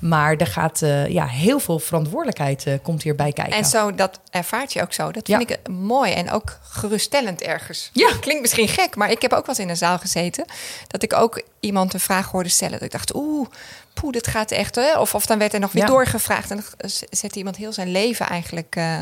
[0.00, 3.56] Maar er gaat eh, ja, heel veel verantwoordelijkheid komt hierbij kijken.
[3.56, 5.10] En zo, dat ervaart je ook zo.
[5.10, 5.36] Dat Ja.
[5.36, 7.90] vind ik mooi en ook geruststellend ergens.
[7.92, 8.10] Ja.
[8.20, 10.44] Klinkt misschien gek, maar ik heb ook wel eens in een zaal gezeten...
[10.86, 12.72] dat ik ook iemand een vraag hoorde stellen.
[12.72, 13.48] Dat ik dacht, oeh,
[13.94, 14.74] poeh, dit gaat echt...
[14.74, 14.98] Hè?
[14.98, 15.88] Of, of dan werd er nog weer Ja.
[15.88, 16.50] doorgevraagd...
[16.50, 18.76] en dan zette iemand heel zijn leven eigenlijk...
[18.76, 18.98] eh,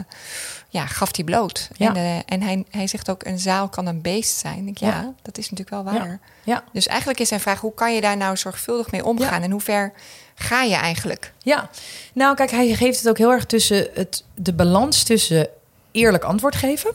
[0.68, 1.68] ja, gaf hij bloot.
[1.76, 1.88] Ja.
[1.88, 4.64] En, eh, en hij, hij zegt ook, een zaal kan een beest zijn.
[4.64, 5.12] Denk, ja, Ja.
[5.22, 6.20] dat is natuurlijk wel waar.
[6.44, 6.64] Ja.
[6.72, 9.42] Dus eigenlijk is zijn vraag, hoe kan je daar nou zorgvuldig mee omgaan?
[9.42, 9.92] En hoe ver
[10.34, 11.32] ga je eigenlijk?
[11.38, 11.70] Ja,
[12.14, 15.48] nou kijk, hij geeft het ook heel erg tussen het, de balans tussen
[15.90, 16.90] eerlijk antwoord geven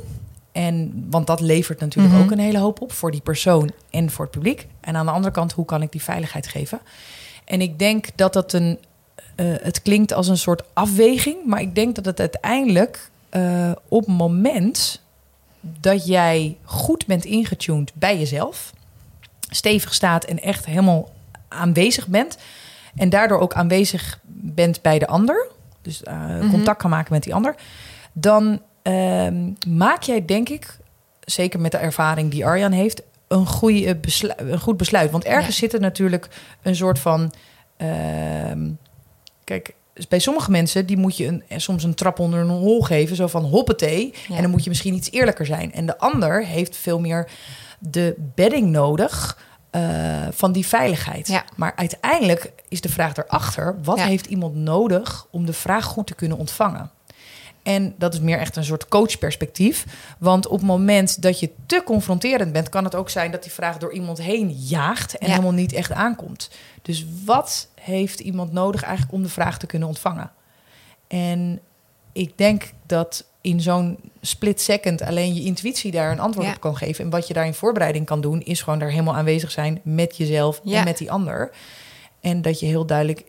[0.52, 2.24] En, want dat levert natuurlijk Mhm.
[2.24, 4.68] ook een hele hoop op voor die persoon en voor het publiek.
[4.82, 6.80] En aan de andere kant, hoe kan ik die veiligheid geven?
[7.48, 8.80] En ik denk dat dat een.
[9.36, 14.06] eh, het klinkt als een soort afweging, maar ik denk dat het uiteindelijk eh, op
[14.06, 15.02] het moment
[15.62, 18.74] dat jij goed bent ingetuned bij jezelf,
[19.50, 21.10] stevig staat en echt helemaal
[21.48, 22.38] aanwezig bent,
[22.96, 25.48] en daardoor ook aanwezig bent bij de ander,
[25.82, 26.50] dus eh, Mhm.
[26.50, 27.56] contact kan maken met die ander,
[28.14, 30.78] dan ehm, maak jij, denk ik,
[31.20, 35.12] zeker met de ervaring die Arjan heeft, een, goede beslu- een goed besluit.
[35.12, 35.62] Want ergens Ja.
[35.62, 36.28] zit er natuurlijk
[36.62, 37.32] een soort van.
[37.78, 38.70] ehm,
[39.44, 42.82] kijk, dus bij sommige mensen die moet je een, soms een trap onder een hol
[42.82, 44.14] geven, zo van hoppatee.
[44.28, 44.36] Ja.
[44.36, 45.74] En dan moet je misschien iets eerlijker zijn.
[45.74, 47.30] En de ander heeft veel meer
[47.80, 49.46] de bedding nodig.
[49.72, 51.28] eh, van die veiligheid.
[51.28, 51.44] Ja.
[51.56, 54.06] Maar uiteindelijk is de vraag erachter: wat Ja.
[54.06, 56.92] heeft iemand nodig om de vraag goed te kunnen ontvangen?
[57.68, 59.86] En dat is meer echt een soort coachperspectief.
[60.20, 63.52] Want op het moment dat je te confronterend bent, kan het ook zijn dat die
[63.52, 65.32] vraag door iemand heen jaagt en Ja.
[65.34, 66.50] helemaal niet echt aankomt.
[66.82, 70.32] Dus wat heeft iemand nodig eigenlijk om de vraag te kunnen ontvangen?
[71.08, 71.60] En
[72.14, 76.54] ik denk dat in zo'n split second alleen je intuïtie daar een antwoord Ja.
[76.54, 77.04] op kan geven.
[77.04, 80.18] En wat je daar in voorbereiding kan doen, is gewoon daar helemaal aanwezig zijn met
[80.18, 80.78] jezelf Ja.
[80.80, 81.52] en met die ander.
[82.22, 83.24] En dat je heel duidelijk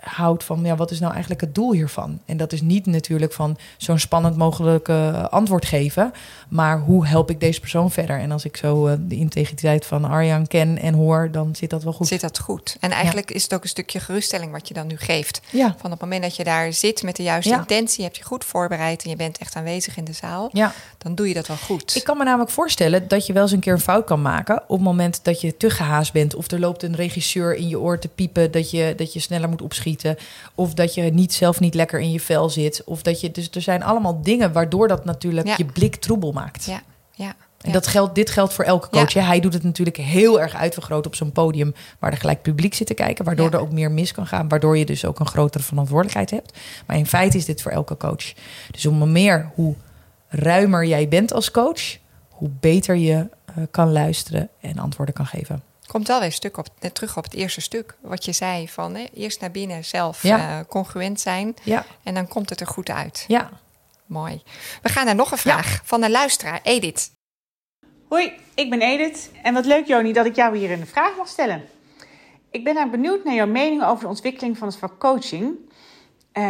[0.00, 2.18] houdt van, ja, wat is nou eigenlijk het doel hiervan?
[2.26, 6.12] En dat is niet natuurlijk van zo'n spannend mogelijke antwoord geven,
[6.48, 8.18] maar hoe help ik deze persoon verder?
[8.18, 11.82] En als ik zo eh, de integriteit van Arjan ken en hoor, dan zit dat
[11.82, 12.06] wel goed.
[12.06, 12.76] Zit dat goed?
[12.80, 15.40] En eigenlijk is het ook een stukje geruststelling wat je dan nu geeft.
[15.50, 17.58] Ja, Van het moment dat je daar zit met de juiste Ja.
[17.58, 20.72] intentie, heb je goed voorbereid en je bent echt aanwezig in de zaal, ja.
[20.98, 21.96] dan doe je dat wel goed.
[21.96, 24.62] Ik kan me namelijk voorstellen dat je wel eens een keer een fout kan maken.
[24.62, 26.34] op het moment dat je te gehaast bent.
[26.34, 28.50] of er loopt een regisseur in je oor te piepen.
[28.50, 29.88] dat je, dat je sneller moet opschieten.
[30.54, 32.82] Of dat je niet, zelf niet lekker in je vel zit.
[32.84, 33.30] Of dat je.
[33.30, 35.54] Dus er zijn allemaal dingen waardoor dat natuurlijk Ja.
[35.56, 36.64] je blik troebel maakt.
[36.64, 36.82] Ja,
[37.14, 37.26] ja.
[37.60, 37.72] En ja.
[37.72, 39.12] dat geldt, dit geldt voor elke coach.
[39.12, 39.20] hè.
[39.20, 41.74] Hij doet het natuurlijk heel erg uitvergroot op zo'n podium.
[41.98, 43.24] waar er gelijk publiek zit te kijken.
[43.24, 43.52] Waardoor Ja.
[43.52, 44.48] er ook meer mis kan gaan.
[44.48, 46.58] Waardoor je dus ook een grotere verantwoordelijkheid hebt.
[46.86, 48.32] Maar in feite is dit voor elke coach.
[48.70, 49.74] Dus hoe meer, hoe
[50.28, 51.98] ruimer jij bent als coach.
[52.28, 55.62] hoe beter je eh, kan luisteren en antwoorden kan geven.
[55.90, 57.94] Komt wel weer een stuk op, net terug op het eerste stuk.
[58.00, 60.38] Wat je zei van hè, eerst naar binnen zelf Ja.
[60.58, 61.54] eh, congruent zijn.
[61.62, 63.24] Ja, En dan komt het er goed uit.
[63.28, 63.50] ja.
[64.06, 64.42] Mooi.
[64.82, 67.10] We gaan naar nog een vraag van een luisteraar, Edith.
[68.08, 71.28] Hoi, ik ben Edith en wat leuk Joni dat ik jou hier een vraag mag
[71.28, 71.62] stellen.
[72.50, 75.54] Ik ben nou benieuwd naar jouw mening over de ontwikkeling van het vak coaching.
[76.32, 76.46] Ehm,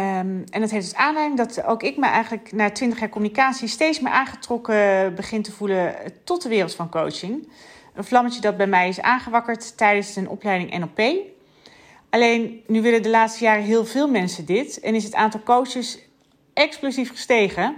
[0.49, 3.99] en dat heeft dus aanleiding dat ook ik me eigenlijk na 20 jaar communicatie steeds
[3.99, 7.51] meer aangetrokken begin te voelen tot de wereld van coaching.
[7.93, 11.13] Een vlammetje dat bij mij is aangewakkerd tijdens een opleiding NLP.
[12.09, 15.99] Alleen nu willen de laatste jaren heel veel mensen dit en is het aantal coaches
[16.53, 17.77] explosief gestegen.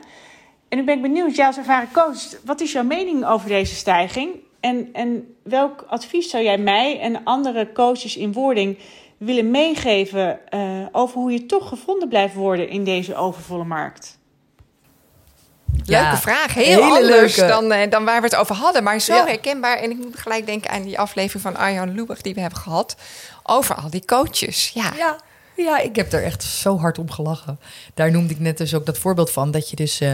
[0.70, 3.76] En nu ben ik benieuwd, jij als ervaren coach, wat is jouw mening over deze
[3.76, 4.36] stijging?
[4.60, 8.78] En, en welk advies zou jij mij en andere coaches in wording
[9.18, 14.22] willen meegeven eh, over hoe je toch gevonden blijft worden in deze overvolle markt?
[15.86, 16.54] Leuke Ja, vraag.
[16.54, 17.52] Heel hele anders leuke.
[17.52, 18.84] dan, eh, dan waar we het over hadden.
[18.84, 19.26] Maar zo Ja.
[19.26, 19.78] herkenbaar.
[19.78, 22.96] En ik moet gelijk denken aan die aflevering van Arjan Lubach die we hebben gehad.
[23.44, 24.72] Over al die coaches.
[24.74, 24.92] Ja.
[24.98, 25.16] Ja,
[25.56, 27.60] ja, ik heb er echt zo hard om gelachen.
[27.94, 29.52] Daar noemde ik net dus ook dat voorbeeld van.
[29.52, 30.12] Dat je dus eh,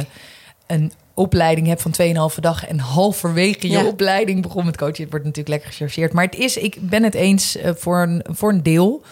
[0.67, 2.67] een opleiding hebt van 2,5 dag...
[2.67, 5.01] en halverwege je opleiding begon met coachen.
[5.01, 6.13] Het wordt natuurlijk lekker gechargeerd.
[6.13, 9.03] Maar het is, ik ben het eens eh, voor, een, voor een deel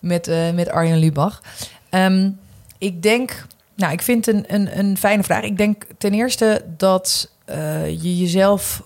[0.00, 1.42] met, met Arjen Lubach.
[1.90, 2.30] Ehm,
[2.78, 3.44] ik denk...
[3.76, 5.42] Nou, ik vind een, een, een fijne vraag.
[5.42, 8.82] Ik denk ten eerste dat eh, je jezelf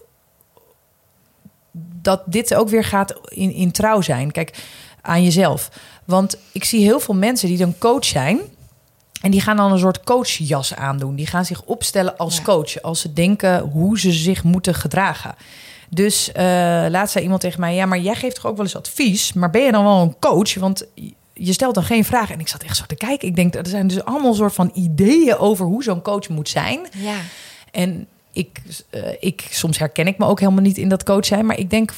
[2.03, 4.31] dat dit ook weer gaat in, in trouw zijn.
[4.31, 4.65] Kijk,
[5.01, 5.71] aan jezelf.
[6.05, 8.41] Want ik zie heel veel mensen die dan coach zijn.
[9.23, 11.15] En die gaan dan een soort coachjas aandoen.
[11.15, 12.43] Die gaan zich opstellen als Ja.
[12.43, 12.83] coach.
[12.83, 15.35] Als ze denken hoe ze zich moeten gedragen.
[15.89, 16.45] Dus eh
[16.89, 19.33] laat zei iemand tegen mij: Ja, maar jij geeft toch ook wel eens advies?
[19.33, 20.55] Maar ben je dan wel een coach?
[20.55, 20.87] Want
[21.45, 22.35] je stelt dan geen vragen.
[22.35, 23.29] En ik zat echt zo te kijken.
[23.29, 26.81] Ik denk, er zijn dus allemaal soort van ideeën over hoe zo'n coach moet zijn.
[26.97, 27.15] ja.
[27.71, 28.61] En ik,
[28.91, 31.47] eh, ik, soms herken ik me ook helemaal niet in dat coach zijn.
[31.47, 31.93] Maar ik denk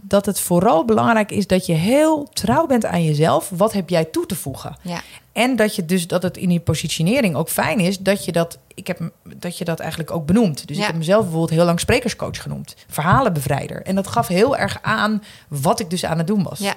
[0.00, 3.50] dat het vooral belangrijk is dat je heel trouw bent aan jezelf.
[3.54, 4.76] Wat heb jij toe te voegen?
[4.82, 5.00] ja.
[5.32, 8.58] En dat je dus dat het in die positionering ook fijn is dat je dat.
[8.74, 10.66] Ik heb dat je dat eigenlijk ook benoemt.
[10.68, 10.82] Dus Ja.
[10.82, 13.82] ik heb mezelf bijvoorbeeld heel lang sprekerscoach genoemd, verhalenbevrijder.
[13.82, 16.58] En dat gaf heel erg aan wat ik dus aan het doen was.
[16.58, 16.74] Ja.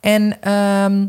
[0.00, 1.06] En ehm,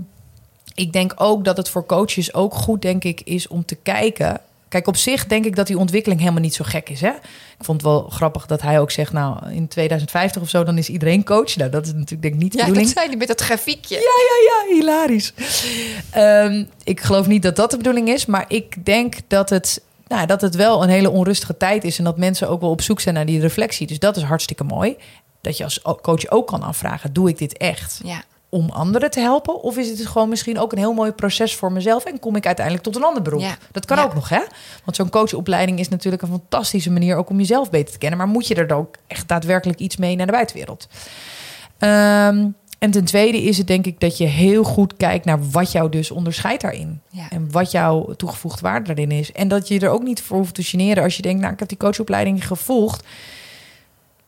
[0.76, 4.39] ik denk ook dat het voor coaches ook goed, denk ik, is om te kijken.
[4.67, 7.01] Kijk, op zich denk ik dat die ontwikkeling helemaal niet zo gek is.
[7.01, 7.09] Hè?
[7.57, 10.78] Ik vond het wel grappig dat hij ook zegt, nou, in 2050 of zo, dan
[10.78, 11.55] is iedereen coach.
[11.55, 12.97] Nou, dat is natuurlijk denk ik niet de Ja, dat bedoeling.
[12.97, 13.95] zei hij met dat grafiekje.
[13.95, 14.01] Ja,
[14.71, 15.34] ja, hilarisch.
[16.11, 20.26] Ehm, ik geloof niet dat dat de bedoeling is, maar ik denk dat het nou,
[20.26, 22.99] dat het wel een hele onrustige tijd is en dat mensen ook wel op zoek
[22.99, 23.88] zijn naar die reflectie.
[23.88, 24.95] Dus dat is hartstikke mooi.
[25.41, 27.99] Dat je als coach ook kan aanvragen: doe ik dit echt?
[28.03, 28.23] Ja.
[28.56, 29.62] Om anderen te helpen?
[29.64, 32.45] Of is het gewoon misschien ook een heel mooi proces voor mezelf en kom ik
[32.45, 33.41] uiteindelijk tot een ander beroep?
[33.41, 33.58] Ja.
[33.72, 34.03] Dat kan Ja.
[34.03, 34.39] ook nog, hè?
[34.84, 38.18] Want zo'n coachopleiding is natuurlijk een fantastische manier ook om jezelf beter te kennen.
[38.18, 40.88] Maar moet je er dan ook echt daadwerkelijk iets mee naar de buitenwereld?
[41.78, 42.47] Ehm,
[42.80, 45.89] en ten tweede is het denk ik dat je heel goed kijkt naar wat jou
[45.89, 47.01] dus onderscheidt daarin.
[47.10, 47.30] Ja.
[47.30, 49.32] En wat jouw toegevoegde waarde daarin is.
[49.32, 51.60] En dat je er ook niet voor hoeft te generen als je denkt, nou ik
[51.60, 53.06] heb die coachopleiding gevolgd.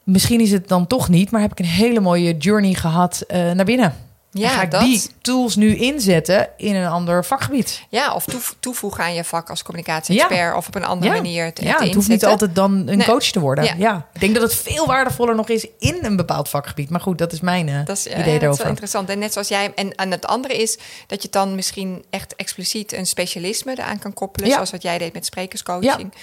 [0.03, 3.51] Misschien is het dan toch niet, maar heb ik een hele mooie journey gehad eh,
[3.51, 3.93] naar binnen.
[4.37, 4.81] Ja, en ga ik dat.
[4.81, 7.81] die tools nu inzetten in een ander vakgebied?
[7.89, 8.25] Ja, of
[8.59, 11.21] toevoegen aan je vak als communicatie-expert of op een andere Ja.
[11.21, 13.07] manier te, ja, te het hoeft niet altijd dan een Nee.
[13.07, 13.63] coach te worden.
[13.63, 13.73] Ja.
[13.77, 14.07] Ja.
[14.13, 16.89] Ik denk dat het veel waardevoller nog is in een bepaald vakgebied.
[16.89, 19.09] Maar goed, dat is mijn eh, Dat is, eh, idee ja, dat is wel interessant.
[19.09, 19.71] En net zoals jij.
[19.75, 20.77] En, en het andere is
[21.07, 24.51] dat je dan misschien echt expliciet een specialisme eraan kan koppelen.
[24.51, 26.13] Zoals wat jij deed met sprekerscoaching.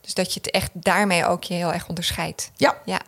[0.00, 2.50] Dus dat je het echt daarmee ook je heel erg onderscheidt.
[2.56, 2.76] Ja.
[2.84, 2.98] Ja.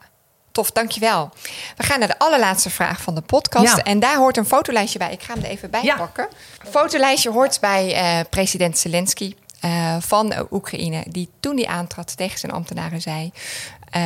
[0.57, 1.31] Tof, dankjewel.
[1.77, 3.77] We gaan naar de allerlaatste vraag van de podcast.
[3.77, 3.83] Ja.
[3.83, 5.13] En daar hoort een fotolijstje bij.
[5.13, 5.97] Ik ga hem er even bij Ja.
[5.97, 6.29] pakken.
[6.65, 11.05] Een fotolijstje hoort bij eh, president Zelensky eh, van Oekraïne.
[11.09, 13.31] Die toen die aantrad tegen zijn ambtenaren zei...
[13.91, 14.03] eh,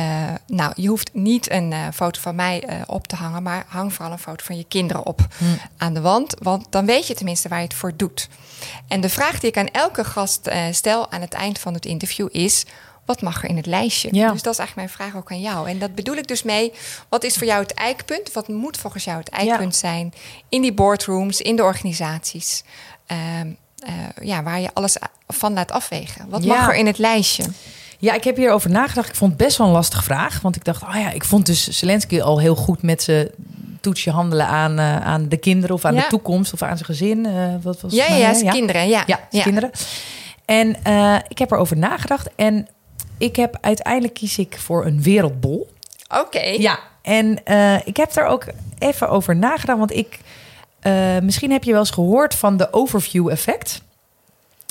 [0.47, 3.43] nou, je hoeft niet een foto van mij op te hangen...
[3.43, 5.21] maar hang vooral een foto van je kinderen op
[5.77, 6.35] aan de wand.
[6.39, 8.27] Want dan weet je tenminste waar je het voor doet.
[8.87, 12.27] En de vraag die ik aan elke gast stel aan het eind van het interview
[12.31, 12.65] is...
[13.05, 14.09] Wat mag er in het lijstje?
[14.11, 14.31] Ja.
[14.31, 15.69] Dus dat is eigenlijk mijn vraag ook aan jou.
[15.69, 16.71] En dat bedoel ik dus mee.
[17.09, 18.31] Wat is voor jou het eikpunt?
[18.33, 20.13] Wat moet volgens jou het eikpunt zijn
[20.49, 22.63] in die boardrooms, in de organisaties?
[23.05, 23.47] Ehm,
[23.79, 23.93] eh,
[24.27, 24.97] ja, waar je alles
[25.27, 26.29] van laat afwegen.
[26.29, 26.55] Wat Ja.
[26.55, 27.43] mag er in het lijstje?
[27.99, 29.09] Ja, ik heb hierover nagedacht.
[29.09, 30.41] Ik vond het best wel een lastige vraag.
[30.41, 33.29] Want ik dacht, oh ja, ik vond dus Zelensky al heel goed met zijn
[33.81, 36.01] toetsje handelen aan, eh, aan de kinderen of aan Ja.
[36.01, 37.25] de toekomst of aan zijn gezin.
[37.25, 38.87] eh, wat was het Ja, ja, nou, ja, kinderen.
[38.87, 39.71] Ja, Ja, kinderen.
[40.45, 40.69] En
[41.27, 42.29] ik heb erover nagedacht.
[42.35, 42.67] En
[43.21, 45.69] ik heb uiteindelijk kies ik voor een wereldbol.
[46.21, 46.39] Oké.
[46.39, 48.45] Ja, en eh, ik heb daar ook
[48.79, 49.79] even over nagedacht.
[49.79, 50.19] Want ik,
[50.79, 53.81] eh, misschien heb je wel eens gehoord van de overview effect.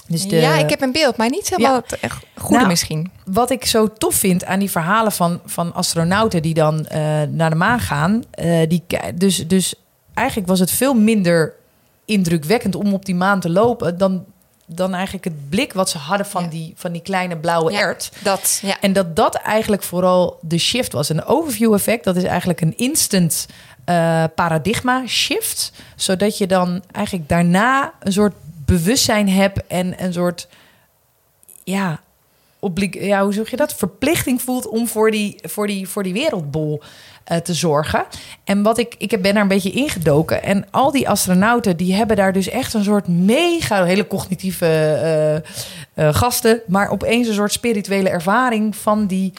[0.07, 1.82] Dus de, ja, ik heb een beeld, maar niet helemaal Ja.
[1.86, 3.11] het echt goede Nou, misschien.
[3.24, 7.51] Wat ik zo tof vind aan die verhalen van, van astronauten die dan eh, naar
[7.51, 8.24] de maan gaan.
[8.68, 8.84] die,
[9.14, 9.74] dus, dus
[10.14, 11.55] eigenlijk was het veel minder
[12.05, 14.24] indrukwekkend om op die maan te lopen dan,
[14.74, 16.48] dan eigenlijk het blik wat ze hadden van, Ja.
[16.48, 18.10] die, van die kleine blauwe Ja, ert.
[18.22, 18.80] Dat, ja.
[18.80, 21.08] En dat dat eigenlijk vooral de shift was.
[21.08, 23.46] Een overview effect, dat is eigenlijk een instant
[23.84, 25.72] eh, paradigma shift.
[25.96, 30.48] Zodat je dan eigenlijk daarna een soort bewustzijn hebt en een soort,
[31.64, 32.00] ja,
[32.90, 33.74] ja hoe zeg je dat?
[33.74, 36.82] Verplichting voelt om voor die, voor die, voor die wereldbol
[37.24, 38.04] eh, te zorgen.
[38.44, 40.42] En wat ik, ik ben daar een beetje ingedoken.
[40.42, 45.36] En al die astronauten, die hebben daar dus echt een soort mega, hele cognitieve eh,
[45.36, 49.32] eh, gasten, maar opeens een soort spirituele ervaring van die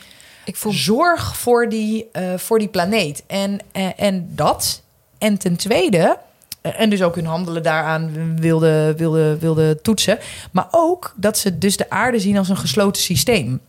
[0.45, 3.23] Ik voel zorg voor die, voor die planeet.
[3.27, 3.59] En,
[3.97, 4.81] en dat.
[5.17, 6.17] En ten tweede,
[6.61, 10.17] en dus ook hun handelen daaraan wilde, wilde, wilde toetsen.
[10.51, 13.61] Maar ook dat ze dus de aarde zien als een gesloten systeem.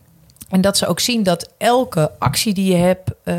[0.49, 3.35] En dat ze ook zien dat elke actie die je hebt eh,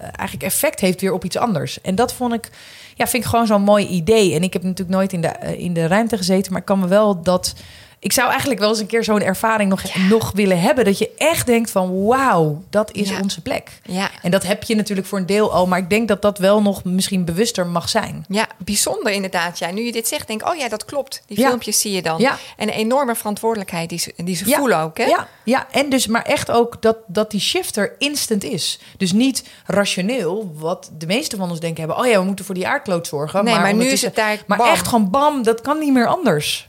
[0.00, 1.80] eigenlijk effect heeft weer op iets anders.
[1.80, 2.50] En dat vond ik,
[2.94, 4.34] ja, vind ik gewoon zo'n mooi idee.
[4.34, 6.78] En ik heb natuurlijk nooit in de, eh, in de ruimte gezeten, maar ik kan
[6.78, 7.54] me wel dat.
[8.00, 10.84] Ik zou eigenlijk wel eens een keer zo'n ervaring nog, nog willen hebben.
[10.84, 13.20] Dat je echt denkt van wauw, dat is Ja.
[13.20, 13.80] onze plek.
[13.84, 14.10] Ja.
[14.22, 15.66] En dat heb je natuurlijk voor een deel al.
[15.66, 18.24] Maar ik denk dat dat wel nog misschien bewuster mag zijn.
[18.28, 19.58] Ja, bijzonder inderdaad.
[19.58, 21.22] Ja, nu je dit zegt, denk ik, oh ja, dat klopt.
[21.26, 22.20] Die filmpjes zie je dan.
[22.20, 22.36] Ja.
[22.56, 25.04] En een enorme verantwoordelijkheid die ze, die ze voelen ook, hè?
[25.04, 28.80] Ja, ja, en dus maar echt ook dat, dat die shifter instant is.
[28.96, 32.04] Dus niet rationeel, wat de meeste van ons denken hebben.
[32.04, 33.44] Oh ja, we moeten voor die aardkloot zorgen.
[33.44, 34.68] Nee, maar nu is het daar Maar bam.
[34.68, 36.68] echt gewoon bam, dat kan niet meer anders.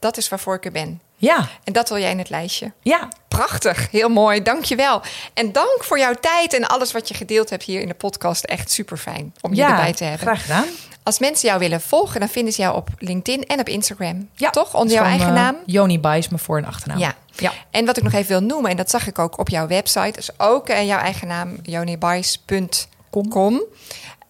[0.00, 1.00] Dat is waarvoor ik er ben.
[1.16, 2.72] Ja, En dat wil jij in het lijstje.
[2.82, 3.08] ja.
[3.28, 5.02] Prachtig, heel mooi, dankjewel.
[5.34, 8.44] En dank voor jouw tijd en alles wat je gedeeld hebt hier in de podcast.
[8.44, 10.26] Echt super fijn om je ja, erbij te hebben.
[10.26, 10.64] graag gedaan.
[11.02, 14.28] Als mensen jou willen volgen, dan vinden ze jou op LinkedIn en op Instagram.
[14.34, 14.74] Ja, Toch?
[14.74, 15.56] Onder jouw eigen eh, naam?
[15.66, 16.98] Joni Bijs, mijn voor- en achternaam.
[16.98, 17.14] Ja.
[17.36, 17.52] ja.
[17.70, 20.18] En wat ik nog even wil noemen, en dat zag ik ook op jouw website,
[20.18, 23.62] is ook eh, jouw eigen naam, jonibice.com.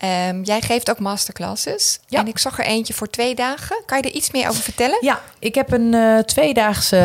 [0.01, 1.99] Ehm, jij geeft ook masterclasses.
[2.07, 2.19] Ja.
[2.21, 3.83] En ik zag er eentje voor twee dagen.
[3.87, 4.99] Kan je er iets meer over vertellen?
[5.01, 6.97] Ja, ik heb een eh, tweedaagse.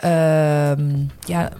[0.00, 0.90] ehm,
[1.24, 1.50] ja,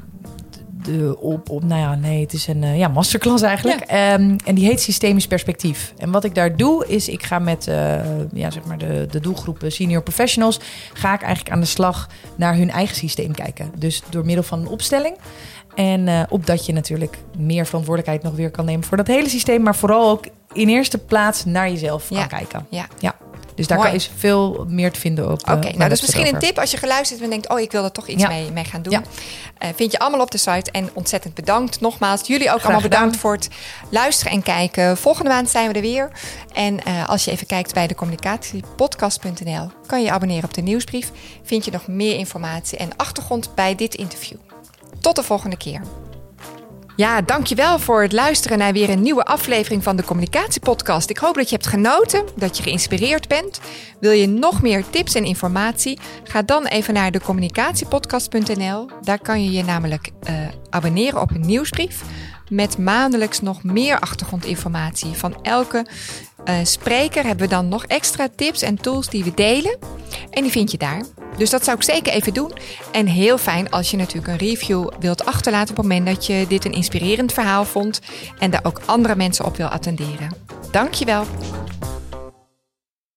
[0.86, 3.80] de, op, op, nou ja, nee, het is een eh, ja, masterclass eigenlijk.
[3.80, 5.92] Ehm, en die heet Systemisch Perspectief.
[5.96, 7.74] En wat ik daar doe, is ik ga met eh,
[8.32, 10.60] ja, zeg maar de, de doelgroep eh, senior professionals.
[10.92, 13.70] ga ik eigenlijk aan de slag naar hun eigen systeem kijken.
[13.78, 15.16] Dus door middel van een opstelling.
[15.74, 19.62] En eh, opdat je natuurlijk meer verantwoordelijkheid nog weer kan nemen voor dat hele systeem.
[19.62, 22.16] Maar vooral ook in eerste plaats naar jezelf Ja.
[22.18, 22.66] kan kijken.
[22.70, 22.86] Ja.
[22.98, 23.14] Ja.
[23.56, 23.88] Dus daar Mooi.
[23.90, 25.40] kan, is veel meer te vinden op.
[25.40, 27.48] Oké, eh, nou mijn dat is misschien een tip als je geluisterd hebt en denkt...
[27.48, 28.28] oh, ik wil er toch iets Ja.
[28.28, 28.92] mee, mee gaan doen.
[28.92, 29.02] Ja.
[29.58, 30.70] Eh, vind je allemaal op de site.
[30.70, 32.26] En ontzettend bedankt nogmaals.
[32.26, 32.98] Jullie ook Graag allemaal gedaan.
[33.00, 33.48] bedankt voor het
[33.90, 34.96] luisteren en kijken.
[34.96, 36.10] Volgende maand zijn we er weer.
[36.52, 39.70] En eh, als je even kijkt bij de communicatiepodcast.nl...
[39.86, 41.10] kan je je abonneren op de nieuwsbrief.
[41.42, 44.38] Vind je nog meer informatie en achtergrond bij dit interview.
[45.00, 45.80] Tot de volgende keer.
[46.96, 51.10] Ja, dankjewel voor het luisteren naar weer een nieuwe aflevering van de Communicatiepodcast.
[51.10, 53.60] Ik hoop dat je hebt genoten, dat je geïnspireerd bent.
[54.00, 55.98] Wil je nog meer tips en informatie?
[56.24, 58.90] Ga dan even naar de communicatiepodcast.nl.
[59.02, 60.34] Daar kan je je namelijk eh,
[60.70, 62.02] abonneren op een nieuwsbrief
[62.48, 65.12] met maandelijks nog meer achtergrondinformatie.
[65.12, 65.86] Van elke
[66.44, 69.78] eh, spreker hebben we dan nog extra tips en tools die we delen.
[70.30, 71.02] En die vind je daar.
[71.36, 72.52] Dus dat zou ik zeker even doen.
[72.92, 76.44] En heel fijn als je natuurlijk een review wilt achterlaten op het moment dat je
[76.48, 78.00] dit een inspirerend verhaal vond
[78.38, 80.34] en daar ook andere mensen op wil attenderen.
[80.70, 81.24] Dankjewel.